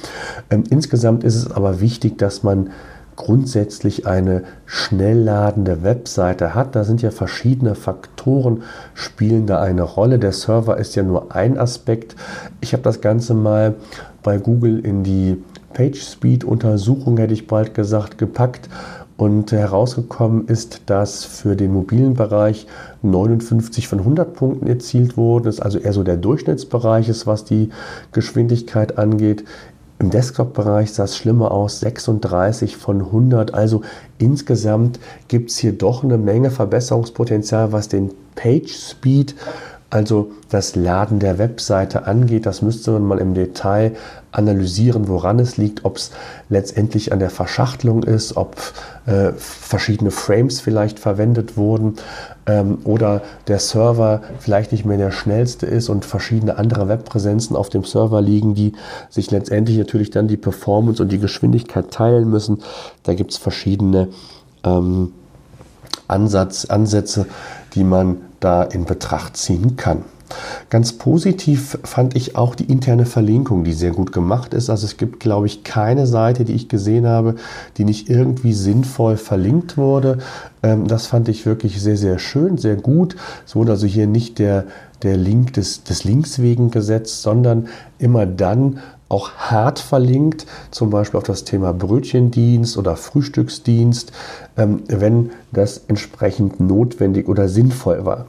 Ähm, 0.50 0.64
insgesamt 0.70 1.26
ist 1.26 1.36
es 1.36 1.52
aber 1.52 1.82
wichtig, 1.82 2.18
dass 2.18 2.42
man 2.42 2.70
grundsätzlich 3.18 4.08
eine 4.08 4.44
schnell 4.66 5.18
ladende 5.18 5.84
Webseite 5.84 6.56
hat. 6.56 6.74
Da 6.78 6.86
sind 6.86 7.02
ja 7.02 7.12
verschiedene 7.12 7.76
Faktoren, 7.76 8.64
spielen 8.94 9.46
da 9.46 9.62
eine 9.62 9.82
Rolle. 9.82 10.20
Der 10.20 10.32
Server 10.32 10.78
ist 10.78 10.96
ja 10.96 11.04
nur 11.04 11.36
ein 11.36 11.58
Aspekt. 11.58 12.16
Ich 12.62 12.72
habe 12.72 12.82
das 12.82 13.02
Ganze 13.02 13.34
mal 13.34 13.76
bei 14.24 14.38
Google 14.38 14.80
in 14.80 15.04
die 15.04 15.44
PageSpeed-Untersuchung, 15.74 17.18
hätte 17.18 17.34
ich 17.34 17.48
bald 17.48 17.74
gesagt, 17.74 18.18
gepackt 18.18 18.70
und 19.18 19.52
herausgekommen 19.52 20.48
ist, 20.48 20.84
dass 20.88 21.24
für 21.24 21.56
den 21.56 21.74
mobilen 21.74 22.16
Bereich 22.16 22.68
59 23.04 23.88
von 23.88 24.00
100 24.00 24.34
Punkten 24.34 24.68
erzielt 24.68 25.18
wurden. 25.18 25.46
Das 25.46 25.56
ist 25.56 25.62
also 25.62 25.80
eher 25.80 25.94
so 25.94 26.04
der 26.04 26.18
Durchschnittsbereich 26.18 27.10
ist, 27.10 27.28
was 27.28 27.46
die 27.46 27.70
Geschwindigkeit 28.12 28.98
angeht. 28.98 29.44
Im 30.00 30.10
Desktop-Bereich 30.10 30.92
sah 30.92 31.06
es 31.06 31.16
schlimmer 31.16 31.52
aus, 31.52 31.80
36 31.80 32.76
von 32.76 33.00
100. 33.00 33.54
Also 33.54 33.84
insgesamt 34.18 35.00
gibt 35.28 35.52
es 35.52 35.58
hier 35.58 35.74
doch 35.74 36.04
eine 36.04 36.18
Menge 36.18 36.52
Verbesserungspotenzial, 36.52 37.72
was 37.72 37.88
den 37.88 38.12
Page 38.36 38.74
Speed 38.74 39.36
also 39.94 40.32
das 40.50 40.76
Laden 40.76 41.20
der 41.20 41.38
Webseite 41.38 42.08
angeht. 42.08 42.48
Das 42.48 42.64
müsste 42.64 42.92
man 42.92 43.04
mal 43.04 43.20
im 43.20 43.36
Detail 43.36 43.96
analysieren, 44.32 45.08
woran 45.08 45.38
es 45.38 45.58
liegt, 45.58 45.86
ob 45.86 45.98
es 45.98 46.10
letztendlich 46.50 47.14
an 47.14 47.20
der 47.20 47.30
Verschachtelung 47.30 48.02
ist, 48.02 48.36
ob 48.36 48.56
äh, 49.06 49.34
verschiedene 49.38 50.10
Frames 50.10 50.62
vielleicht 50.62 50.98
verwendet 50.98 51.58
wurden 51.58 51.98
ähm, 52.48 52.80
oder 52.86 53.22
der 53.48 53.60
Server 53.60 54.24
vielleicht 54.40 54.72
nicht 54.72 54.84
mehr 54.84 54.98
der 54.98 55.12
schnellste 55.12 55.68
ist 55.68 55.90
und 55.90 56.06
verschiedene 56.06 56.58
andere 56.58 56.88
Webpräsenzen 56.88 57.56
auf 57.56 57.70
dem 57.70 57.84
Server 57.84 58.20
liegen, 58.20 58.56
die 58.56 58.74
sich 59.12 59.30
letztendlich 59.30 59.78
natürlich 59.78 60.10
dann 60.10 60.28
die 60.28 60.38
Performance 60.38 61.04
und 61.04 61.12
die 61.12 61.20
Geschwindigkeit 61.20 61.92
teilen 61.92 62.32
müssen. 62.32 62.64
Da 63.04 63.14
gibt 63.14 63.30
es 63.30 63.38
verschiedene 63.38 64.08
ähm, 64.64 65.14
Ansatz, 66.08 66.66
Ansätze, 66.66 67.28
die 67.76 67.84
man 67.84 68.18
da 68.44 68.64
in 68.64 68.86
Betracht 68.86 69.38
ziehen 69.38 69.76
kann. 69.76 70.04
Ganz 70.70 70.94
positiv 70.94 71.78
fand 71.84 72.16
ich 72.16 72.36
auch 72.36 72.56
die 72.56 72.66
interne 72.66 73.06
Verlinkung, 73.06 73.64
die 73.64 73.74
sehr 73.74 73.92
gut 73.92 74.12
gemacht 74.12 74.54
ist. 74.54 74.70
Also 74.70 74.86
es 74.86 74.98
gibt, 74.98 75.20
glaube 75.20 75.46
ich, 75.46 75.64
keine 75.64 76.08
Seite, 76.08 76.44
die 76.44 76.54
ich 76.54 76.70
gesehen 76.70 77.06
habe, 77.06 77.36
die 77.78 77.86
nicht 77.86 78.10
irgendwie 78.10 78.54
sinnvoll 78.54 79.18
verlinkt 79.18 79.78
wurde. 79.78 80.20
Ähm, 80.64 80.88
das 80.88 81.06
fand 81.06 81.30
ich 81.30 81.46
wirklich 81.46 81.82
sehr, 81.82 81.98
sehr 81.98 82.20
schön, 82.20 82.58
sehr 82.58 82.76
gut. 82.76 83.16
Es 83.46 83.56
wurde 83.56 83.72
also 83.72 83.86
hier 83.86 84.08
nicht 84.08 84.40
der, 84.40 84.66
der 85.04 85.18
Link 85.18 85.54
des, 85.54 85.84
des 85.84 86.04
Links 86.04 86.40
wegen 86.40 86.72
gesetzt, 86.72 87.22
sondern 87.22 87.68
immer 88.00 88.26
dann, 88.26 88.80
auch 89.10 89.32
hart 89.32 89.80
verlinkt, 89.80 90.46
zum 90.72 90.90
Beispiel 90.90 91.18
auf 91.18 91.24
das 91.24 91.44
Thema 91.44 91.74
Brötchendienst 91.74 92.78
oder 92.78 92.96
Frühstücksdienst, 92.96 94.12
ähm, 94.58 94.84
wenn 94.88 95.32
das 95.52 95.82
entsprechend 95.88 96.60
notwendig 96.60 97.28
oder 97.28 97.48
sinnvoll 97.48 98.06
war. 98.06 98.26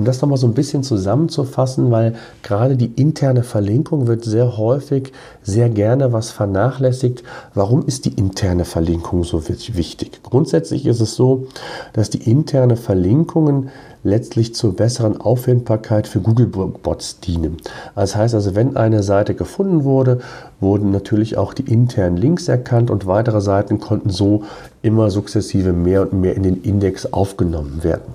Um 0.00 0.06
das 0.06 0.22
nochmal 0.22 0.38
so 0.38 0.46
ein 0.46 0.54
bisschen 0.54 0.82
zusammenzufassen, 0.82 1.90
weil 1.90 2.14
gerade 2.42 2.74
die 2.74 2.86
interne 2.86 3.42
Verlinkung 3.42 4.06
wird 4.06 4.24
sehr 4.24 4.56
häufig, 4.56 5.12
sehr 5.42 5.68
gerne 5.68 6.14
was 6.14 6.30
vernachlässigt. 6.30 7.22
Warum 7.52 7.84
ist 7.84 8.06
die 8.06 8.14
interne 8.14 8.64
Verlinkung 8.64 9.24
so 9.24 9.46
wichtig? 9.46 10.22
Grundsätzlich 10.22 10.86
ist 10.86 11.02
es 11.02 11.16
so, 11.16 11.48
dass 11.92 12.08
die 12.08 12.30
interne 12.30 12.78
Verlinkungen 12.78 13.68
letztlich 14.02 14.54
zur 14.54 14.74
besseren 14.74 15.20
Auffindbarkeit 15.20 16.06
für 16.06 16.20
Google-Bots 16.20 17.20
dienen. 17.20 17.58
Das 17.94 18.16
heißt 18.16 18.34
also, 18.34 18.54
wenn 18.54 18.78
eine 18.78 19.02
Seite 19.02 19.34
gefunden 19.34 19.84
wurde, 19.84 20.20
wurden 20.60 20.90
natürlich 20.90 21.36
auch 21.36 21.54
die 21.54 21.70
internen 21.70 22.16
Links 22.16 22.48
erkannt 22.48 22.90
und 22.90 23.06
weitere 23.06 23.40
Seiten 23.40 23.80
konnten 23.80 24.10
so 24.10 24.44
immer 24.82 25.10
sukzessive 25.10 25.72
mehr 25.72 26.02
und 26.02 26.12
mehr 26.12 26.36
in 26.36 26.42
den 26.42 26.62
Index 26.62 27.12
aufgenommen 27.12 27.82
werden. 27.82 28.12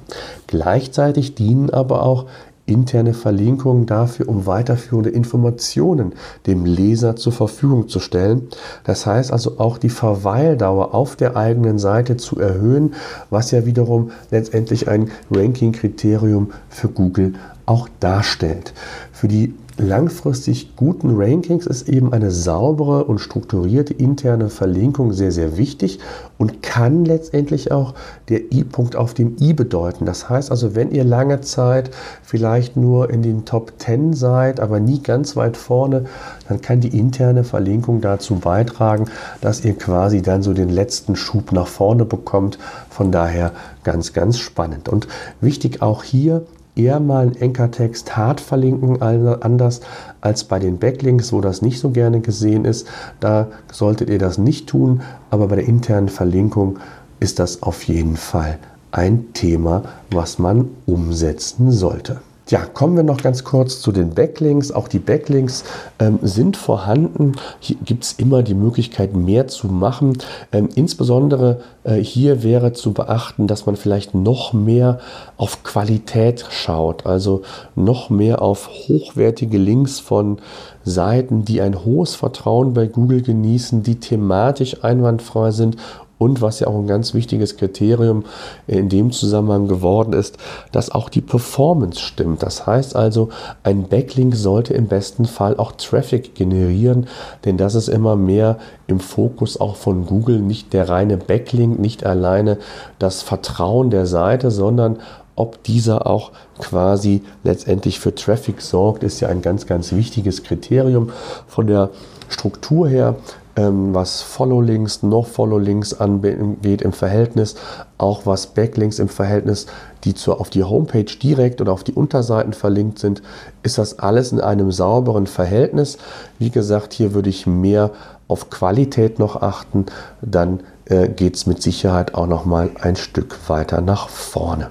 Gleichzeitig 0.47 1.35
dienen 1.35 1.69
aber 1.69 2.03
auch 2.03 2.25
interne 2.65 3.13
Verlinkungen 3.13 3.85
dafür, 3.85 4.27
um 4.27 4.45
weiterführende 4.45 5.09
Informationen 5.11 6.13
dem 6.47 6.65
Leser 6.65 7.15
zur 7.15 7.31
Verfügung 7.31 7.89
zu 7.89 7.99
stellen. 7.99 8.47
Das 8.83 9.05
heißt 9.05 9.31
also 9.31 9.59
auch 9.59 9.77
die 9.77 9.89
Verweildauer 9.89 10.93
auf 10.93 11.15
der 11.15 11.35
eigenen 11.35 11.77
Seite 11.77 12.17
zu 12.17 12.39
erhöhen, 12.39 12.95
was 13.29 13.51
ja 13.51 13.65
wiederum 13.65 14.11
letztendlich 14.31 14.87
ein 14.87 15.11
Ranking-Kriterium 15.29 16.51
für 16.69 16.87
Google 16.87 17.33
auch 17.67 17.87
darstellt. 17.99 18.73
Für 19.11 19.27
die 19.27 19.53
langfristig 19.77 20.75
guten 20.75 21.15
Rankings 21.15 21.65
ist 21.65 21.89
eben 21.89 22.13
eine 22.13 22.31
saubere 22.31 23.03
und 23.05 23.19
strukturierte 23.19 23.93
interne 23.93 24.49
Verlinkung 24.49 25.11
sehr, 25.11 25.31
sehr 25.31 25.57
wichtig 25.57 25.99
und 26.37 26.61
kann 26.61 27.03
letztendlich 27.03 27.71
auch 27.71 27.93
der 28.29 28.53
I-Punkt 28.53 28.95
auf 28.95 29.13
dem 29.13 29.35
I 29.39 29.53
bedeuten. 29.53 30.05
Das 30.05 30.29
heißt 30.29 30.49
also, 30.49 30.75
wenn 30.75 30.91
ihr 30.91 31.03
lange 31.03 31.41
Zeit 31.41 31.91
vielleicht 32.23 32.77
nur 32.77 33.09
in 33.09 33.21
den 33.21 33.45
Top 33.45 33.73
10 33.77 34.13
seid, 34.13 34.59
aber 34.59 34.79
nie 34.79 35.01
ganz 35.01 35.35
weit 35.35 35.57
vorne, 35.57 36.05
dann 36.47 36.61
kann 36.61 36.79
die 36.79 36.97
interne 36.97 37.43
Verlinkung 37.43 37.99
dazu 37.99 38.35
beitragen, 38.35 39.05
dass 39.41 39.65
ihr 39.65 39.77
quasi 39.77 40.21
dann 40.21 40.41
so 40.41 40.53
den 40.53 40.69
letzten 40.69 41.15
Schub 41.15 41.51
nach 41.51 41.67
vorne 41.67 42.05
bekommt. 42.05 42.57
Von 42.89 43.11
daher 43.11 43.51
ganz, 43.83 44.13
ganz 44.13 44.39
spannend. 44.39 44.87
Und 44.87 45.07
wichtig 45.41 45.81
auch 45.81 46.03
hier, 46.03 46.45
eher 46.75 46.99
mal 46.99 47.27
einen 47.27 47.35
Enkertext 47.35 48.17
hart 48.17 48.41
verlinken, 48.41 49.01
anders 49.01 49.81
als 50.21 50.43
bei 50.43 50.59
den 50.59 50.77
Backlinks, 50.77 51.31
wo 51.31 51.41
das 51.41 51.61
nicht 51.61 51.79
so 51.79 51.91
gerne 51.91 52.19
gesehen 52.21 52.65
ist. 52.65 52.87
Da 53.19 53.47
solltet 53.71 54.09
ihr 54.09 54.19
das 54.19 54.37
nicht 54.37 54.67
tun, 54.67 55.01
aber 55.29 55.47
bei 55.47 55.55
der 55.55 55.67
internen 55.67 56.09
Verlinkung 56.09 56.79
ist 57.19 57.39
das 57.39 57.63
auf 57.63 57.83
jeden 57.83 58.17
Fall 58.17 58.59
ein 58.91 59.33
Thema, 59.33 59.83
was 60.11 60.39
man 60.39 60.69
umsetzen 60.85 61.71
sollte. 61.71 62.21
Ja, 62.47 62.63
kommen 62.63 62.95
wir 62.95 63.01
noch 63.01 63.23
ganz 63.23 63.43
kurz 63.43 63.81
zu 63.81 63.91
den 63.91 64.11
Backlinks. 64.11 64.71
Auch 64.71 64.87
die 64.87 64.99
Backlinks 64.99 65.63
ähm, 65.97 66.19
sind 66.21 66.57
vorhanden. 66.57 67.31
Hier 67.59 67.75
gibt 67.83 68.03
es 68.03 68.13
immer 68.13 68.43
die 68.43 68.53
Möglichkeit, 68.53 69.15
mehr 69.15 69.47
zu 69.47 69.65
machen. 69.67 70.19
Ähm, 70.51 70.69
insbesondere 70.75 71.61
äh, 71.83 71.95
hier 71.95 72.43
wäre 72.43 72.73
zu 72.73 72.93
beachten, 72.93 73.47
dass 73.47 73.65
man 73.65 73.75
vielleicht 73.75 74.13
noch 74.13 74.53
mehr 74.53 74.99
auf 75.37 75.63
Qualität 75.63 76.45
schaut, 76.51 77.07
also 77.07 77.41
noch 77.73 78.11
mehr 78.11 78.43
auf 78.43 78.69
hochwertige 78.69 79.57
Links 79.57 79.99
von 79.99 80.37
Seiten, 80.83 81.45
die 81.45 81.61
ein 81.61 81.83
hohes 81.83 82.13
Vertrauen 82.13 82.75
bei 82.75 82.85
Google 82.85 83.23
genießen, 83.23 83.81
die 83.81 83.99
thematisch 83.99 84.83
einwandfrei 84.83 85.49
sind 85.49 85.77
und 86.17 86.41
was 86.41 86.59
ja 86.59 86.67
auch 86.67 86.75
ein 86.75 86.87
ganz 86.87 87.13
wichtiges 87.13 87.57
Kriterium 87.57 88.25
in 88.67 88.89
dem 88.89 89.11
Zusammenhang 89.11 89.67
geworden 89.67 90.13
ist, 90.13 90.37
dass 90.71 90.89
auch 90.91 91.09
die 91.09 91.21
Performance 91.21 91.99
stimmt. 91.99 92.41
Das 92.43 92.65
heißt 92.65 92.95
also, 92.95 93.29
ein 93.63 93.83
Backlink 93.83 94.35
sollte 94.35 94.73
im 94.73 94.87
besten 94.87 95.25
Fall 95.25 95.57
auch 95.57 95.73
Traffic 95.73 96.35
generieren, 96.35 97.07
denn 97.43 97.57
das 97.57 97.75
ist 97.75 97.89
immer 97.89 98.15
mehr 98.15 98.57
im 98.87 98.99
Fokus 98.99 99.59
auch 99.59 99.75
von 99.75 100.05
Google, 100.05 100.39
nicht 100.39 100.73
der 100.73 100.89
reine 100.89 101.17
Backlink, 101.17 101.79
nicht 101.79 102.05
alleine 102.05 102.57
das 102.99 103.21
Vertrauen 103.21 103.89
der 103.89 104.05
Seite, 104.05 104.51
sondern 104.51 104.99
ob 105.35 105.63
dieser 105.63 106.07
auch 106.07 106.31
quasi 106.59 107.21
letztendlich 107.43 107.99
für 107.99 108.15
Traffic 108.15 108.61
sorgt, 108.61 109.03
ist 109.03 109.19
ja 109.19 109.27
ein 109.27 109.41
ganz, 109.41 109.67
ganz 109.67 109.91
wichtiges 109.91 110.43
Kriterium. 110.43 111.09
Von 111.47 111.67
der 111.67 111.89
Struktur 112.29 112.87
her 112.87 113.15
was 113.55 114.21
Follow-Links, 114.21 115.03
No-Follow-Links 115.03 115.93
angeht 115.93 116.81
im 116.81 116.93
Verhältnis, 116.93 117.55
auch 117.97 118.25
was 118.25 118.47
Backlinks 118.47 118.99
im 118.99 119.07
Verhältnis, 119.07 119.67
die 120.03 120.13
zu, 120.13 120.33
auf 120.33 120.49
die 120.49 120.63
Homepage 120.63 121.05
direkt 121.05 121.61
oder 121.61 121.71
auf 121.71 121.83
die 121.83 121.93
Unterseiten 121.93 122.53
verlinkt 122.53 122.99
sind, 122.99 123.21
ist 123.63 123.77
das 123.77 123.99
alles 123.99 124.31
in 124.31 124.41
einem 124.41 124.71
sauberen 124.71 125.27
Verhältnis. 125.27 125.97
Wie 126.37 126.49
gesagt, 126.49 126.93
hier 126.93 127.13
würde 127.13 127.29
ich 127.29 127.47
mehr 127.47 127.91
auf 128.27 128.49
Qualität 128.49 129.19
noch 129.19 129.41
achten, 129.41 129.85
dann 130.21 130.61
äh, 130.85 131.07
geht 131.07 131.35
es 131.35 131.45
mit 131.45 131.61
Sicherheit 131.61 132.15
auch 132.15 132.27
noch 132.27 132.45
mal 132.45 132.71
ein 132.81 132.95
Stück 132.95 133.37
weiter 133.47 133.81
nach 133.81 134.09
vorne. 134.09 134.69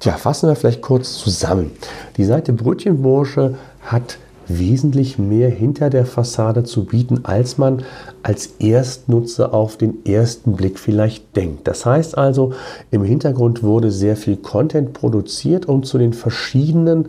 Tja, 0.00 0.14
fassen 0.14 0.48
wir 0.48 0.56
vielleicht 0.56 0.82
kurz 0.82 1.18
zusammen. 1.18 1.70
Die 2.16 2.24
Seite 2.24 2.52
Brötchenbursche 2.52 3.54
hat 3.82 4.18
wesentlich 4.48 5.18
mehr 5.18 5.50
hinter 5.50 5.90
der 5.90 6.06
Fassade 6.06 6.64
zu 6.64 6.84
bieten, 6.84 7.20
als 7.24 7.58
man 7.58 7.82
als 8.22 8.54
Erstnutzer 8.58 9.54
auf 9.54 9.76
den 9.76 10.04
ersten 10.04 10.54
Blick 10.54 10.78
vielleicht 10.78 11.36
denkt. 11.36 11.66
Das 11.68 11.86
heißt 11.86 12.16
also, 12.18 12.52
im 12.90 13.04
Hintergrund 13.04 13.62
wurde 13.62 13.90
sehr 13.90 14.16
viel 14.16 14.36
Content 14.36 14.92
produziert, 14.92 15.66
um 15.66 15.82
zu 15.82 15.98
den 15.98 16.12
verschiedenen 16.12 17.08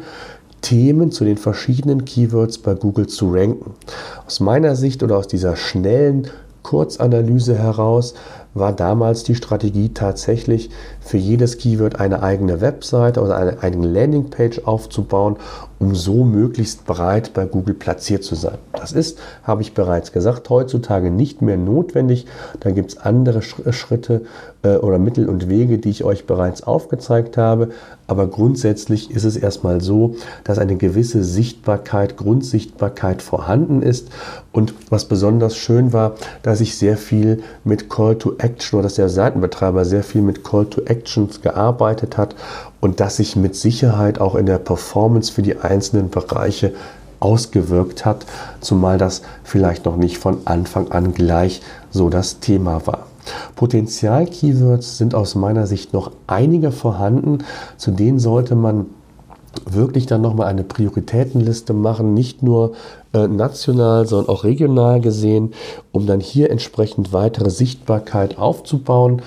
Themen, 0.61 1.11
zu 1.11 1.25
den 1.25 1.37
verschiedenen 1.37 2.05
Keywords 2.05 2.57
bei 2.57 2.73
Google 2.73 3.07
zu 3.07 3.31
ranken. 3.31 3.71
Aus 4.25 4.39
meiner 4.39 4.75
Sicht 4.75 5.03
oder 5.03 5.17
aus 5.17 5.27
dieser 5.27 5.55
schnellen 5.55 6.27
Kurzanalyse 6.63 7.55
heraus 7.55 8.13
war 8.53 8.73
damals 8.73 9.23
die 9.23 9.35
Strategie 9.35 9.89
tatsächlich 9.89 10.69
für 11.01 11.17
jedes 11.17 11.57
Keyword 11.57 11.99
eine 11.99 12.23
eigene 12.23 12.61
Webseite 12.61 13.21
oder 13.21 13.37
eine 13.37 13.61
eigene 13.61 13.87
Landingpage 13.87 14.61
aufzubauen, 14.65 15.37
um 15.79 15.95
so 15.95 16.23
möglichst 16.23 16.85
breit 16.85 17.33
bei 17.33 17.45
Google 17.45 17.75
platziert 17.75 18.23
zu 18.23 18.35
sein. 18.35 18.57
Das 18.71 18.93
ist, 18.93 19.19
habe 19.43 19.61
ich 19.61 19.73
bereits 19.73 20.11
gesagt, 20.11 20.49
heutzutage 20.49 21.11
nicht 21.11 21.41
mehr 21.41 21.57
notwendig. 21.57 22.25
Da 22.61 22.71
gibt 22.71 22.91
es 22.91 22.97
andere 22.97 23.41
Schritte 23.41 24.21
äh, 24.63 24.77
oder 24.77 24.97
Mittel 24.97 25.27
und 25.27 25.49
Wege, 25.49 25.77
die 25.77 25.89
ich 25.89 26.03
euch 26.03 26.25
bereits 26.25 26.63
aufgezeigt 26.63 27.37
habe. 27.37 27.69
Aber 28.07 28.27
grundsätzlich 28.27 29.11
ist 29.11 29.23
es 29.25 29.35
erstmal 29.35 29.81
so, 29.81 30.15
dass 30.43 30.57
eine 30.57 30.77
gewisse 30.77 31.23
Sichtbarkeit, 31.23 32.15
Grundsichtbarkeit 32.15 33.21
vorhanden 33.21 33.81
ist. 33.81 34.09
Und 34.51 34.73
was 34.89 35.05
besonders 35.05 35.57
schön 35.57 35.93
war, 35.93 36.15
dass 36.43 36.61
ich 36.61 36.77
sehr 36.77 36.97
viel 36.97 37.43
mit 37.63 37.89
Call 37.89 38.17
to 38.17 38.33
Action 38.43 38.79
oder 38.79 38.87
dass 38.87 38.95
der 38.95 39.09
Seitenbetreiber 39.09 39.85
sehr 39.85 40.03
viel 40.03 40.21
mit 40.21 40.43
Call 40.43 40.65
to 40.65 40.81
Actions 40.81 41.41
gearbeitet 41.41 42.17
hat 42.17 42.35
und 42.81 42.99
dass 42.99 43.17
sich 43.17 43.35
mit 43.35 43.55
Sicherheit 43.55 44.19
auch 44.19 44.35
in 44.35 44.45
der 44.45 44.57
Performance 44.57 45.31
für 45.31 45.41
die 45.41 45.57
einzelnen 45.57 46.09
Bereiche 46.09 46.73
ausgewirkt 47.19 48.05
hat, 48.05 48.25
zumal 48.59 48.97
das 48.97 49.21
vielleicht 49.43 49.85
noch 49.85 49.95
nicht 49.95 50.17
von 50.17 50.39
Anfang 50.45 50.91
an 50.91 51.13
gleich 51.13 51.61
so 51.89 52.09
das 52.09 52.39
Thema 52.39 52.85
war. 52.85 53.07
Potenzial-Keywords 53.55 54.97
sind 54.97 55.15
aus 55.15 55.35
meiner 55.35 55.65
Sicht 55.65 55.93
noch 55.93 56.11
einige 56.27 56.71
vorhanden, 56.71 57.39
zu 57.77 57.91
denen 57.91 58.19
sollte 58.19 58.55
man 58.55 58.87
wirklich 59.65 60.05
dann 60.05 60.21
nochmal 60.21 60.47
eine 60.47 60.63
Prioritätenliste 60.63 61.73
machen, 61.73 62.13
nicht 62.13 62.43
nur 62.43 62.73
äh, 63.13 63.27
national, 63.27 64.07
sondern 64.07 64.29
auch 64.29 64.43
regional 64.43 65.01
gesehen, 65.01 65.53
um 65.91 66.07
dann 66.07 66.19
hier 66.19 66.49
entsprechend 66.49 67.13
weitere 67.13 67.49
Sichtbarkeit 67.49 68.37
aufzubauen. 68.37 69.21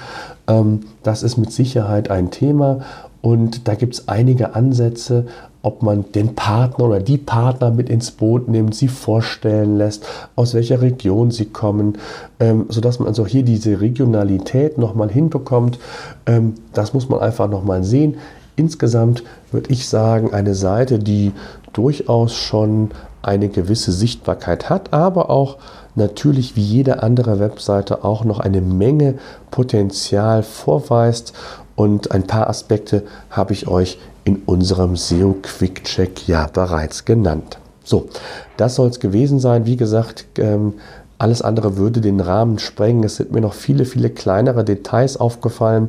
Ähm, 0.48 0.80
das 1.02 1.22
ist 1.22 1.36
mit 1.36 1.52
Sicherheit 1.52 2.10
ein 2.10 2.30
Thema 2.30 2.80
und 3.22 3.66
da 3.68 3.74
gibt 3.74 3.94
es 3.94 4.08
einige 4.08 4.54
Ansätze, 4.54 5.26
ob 5.66 5.82
man 5.82 6.04
den 6.12 6.36
Partner 6.36 6.84
oder 6.84 7.00
die 7.00 7.18
Partner 7.18 7.72
mit 7.72 7.88
ins 7.88 8.12
Boot 8.12 8.46
nimmt, 8.46 8.72
sie 8.76 8.86
vorstellen 8.86 9.76
lässt, 9.78 10.06
aus 10.36 10.54
welcher 10.54 10.80
Region 10.80 11.32
sie 11.32 11.46
kommen, 11.46 11.98
ähm, 12.38 12.66
sodass 12.68 13.00
man 13.00 13.08
also 13.08 13.26
hier 13.26 13.42
diese 13.42 13.80
Regionalität 13.80 14.78
nochmal 14.78 15.10
hinbekommt. 15.10 15.80
Ähm, 16.26 16.54
das 16.72 16.94
muss 16.94 17.08
man 17.08 17.18
einfach 17.18 17.50
nochmal 17.50 17.82
sehen. 17.82 18.14
Insgesamt 18.56 19.22
würde 19.52 19.70
ich 19.70 19.88
sagen, 19.88 20.32
eine 20.32 20.54
Seite, 20.54 20.98
die 20.98 21.32
durchaus 21.72 22.34
schon 22.34 22.90
eine 23.22 23.48
gewisse 23.48 23.92
Sichtbarkeit 23.92 24.70
hat, 24.70 24.92
aber 24.92 25.30
auch 25.30 25.58
natürlich 25.94 26.56
wie 26.56 26.62
jede 26.62 27.02
andere 27.02 27.38
Webseite 27.38 28.04
auch 28.04 28.24
noch 28.24 28.40
eine 28.40 28.60
Menge 28.60 29.14
Potenzial 29.50 30.42
vorweist. 30.42 31.32
Und 31.74 32.12
ein 32.12 32.26
paar 32.26 32.48
Aspekte 32.48 33.02
habe 33.30 33.52
ich 33.52 33.68
euch 33.68 33.98
in 34.24 34.42
unserem 34.46 34.96
SEO 34.96 35.36
Quick 35.42 35.84
Check 35.84 36.26
ja 36.26 36.48
bereits 36.50 37.04
genannt. 37.04 37.58
So, 37.84 38.08
das 38.56 38.74
soll 38.74 38.88
es 38.88 38.98
gewesen 38.98 39.38
sein. 39.38 39.66
Wie 39.66 39.76
gesagt, 39.76 40.26
ähm, 40.38 40.74
alles 41.18 41.40
andere 41.42 41.76
würde 41.76 42.00
den 42.00 42.20
Rahmen 42.20 42.58
sprengen. 42.58 43.04
Es 43.04 43.16
sind 43.16 43.32
mir 43.32 43.40
noch 43.40 43.54
viele, 43.54 43.84
viele 43.84 44.10
kleinere 44.10 44.64
Details 44.64 45.16
aufgefallen, 45.16 45.88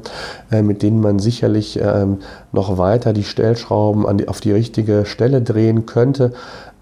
äh, 0.51 0.61
mit 0.61 0.81
denen 0.81 1.01
man 1.01 1.19
sicherlich 1.19 1.79
ähm, 1.81 2.19
noch 2.51 2.77
weiter 2.77 3.13
die 3.13 3.23
Stellschrauben 3.23 4.05
auf 4.27 4.39
die 4.39 4.53
richtige 4.53 5.05
Stelle 5.05 5.41
drehen 5.41 5.85
könnte. 5.85 6.31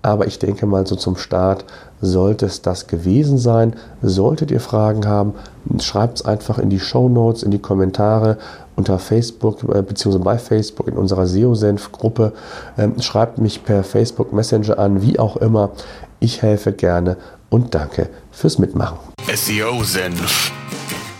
Aber 0.05 0.27
ich 0.27 0.37
denke 0.37 0.67
mal, 0.67 0.85
so 0.85 0.95
zum 0.95 1.17
Start 1.17 1.65
sollte 1.99 2.45
es 2.45 2.61
das 2.61 2.85
gewesen 2.85 3.39
sein. 3.39 3.73
Solltet 4.03 4.51
ihr 4.51 4.59
Fragen 4.59 5.07
haben, 5.07 5.33
schreibt 5.79 6.19
es 6.19 6.25
einfach 6.25 6.59
in 6.59 6.69
die 6.69 6.79
Show 6.79 7.09
Notes, 7.09 7.41
in 7.41 7.49
die 7.49 7.57
Kommentare 7.57 8.37
unter 8.75 8.99
Facebook 8.99 9.63
äh, 9.63 9.81
bzw. 9.81 10.19
bei 10.19 10.37
Facebook 10.37 10.87
in 10.87 10.97
unserer 10.97 11.25
SEO-Senf-Gruppe. 11.25 12.33
Ähm, 12.77 13.01
schreibt 13.01 13.39
mich 13.39 13.63
per 13.63 13.83
Facebook 13.83 14.31
Messenger 14.31 14.77
an, 14.77 15.01
wie 15.01 15.17
auch 15.17 15.37
immer. 15.37 15.71
Ich 16.19 16.43
helfe 16.43 16.71
gerne 16.71 17.17
und 17.49 17.73
danke 17.73 18.09
fürs 18.31 18.57
Mitmachen. 18.57 18.97
SEO 19.33 19.83
Senf, 19.83 20.51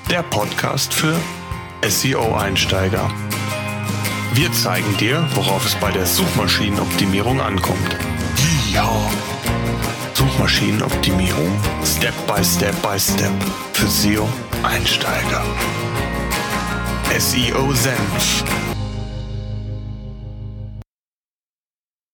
der 0.10 0.24
Podcast 0.24 0.94
für 0.94 1.16
SEO-Einsteiger. 1.88 3.10
Wir 4.34 4.52
zeigen 4.52 4.98
dir, 4.98 5.26
worauf 5.34 5.66
es 5.66 5.76
bei 5.76 5.92
der 5.92 6.06
Suchmaschinenoptimierung 6.06 7.40
ankommt. 7.40 7.96
Ja. 8.74 8.90
Suchmaschinenoptimierung 10.14 11.52
Step 11.84 12.14
by 12.28 12.44
Step 12.44 12.76
by 12.82 13.00
Step 13.00 13.32
für 13.74 13.88
SEO-Einsteiger. 13.88 15.44
SEO 17.18 17.72
Senf 17.74 18.44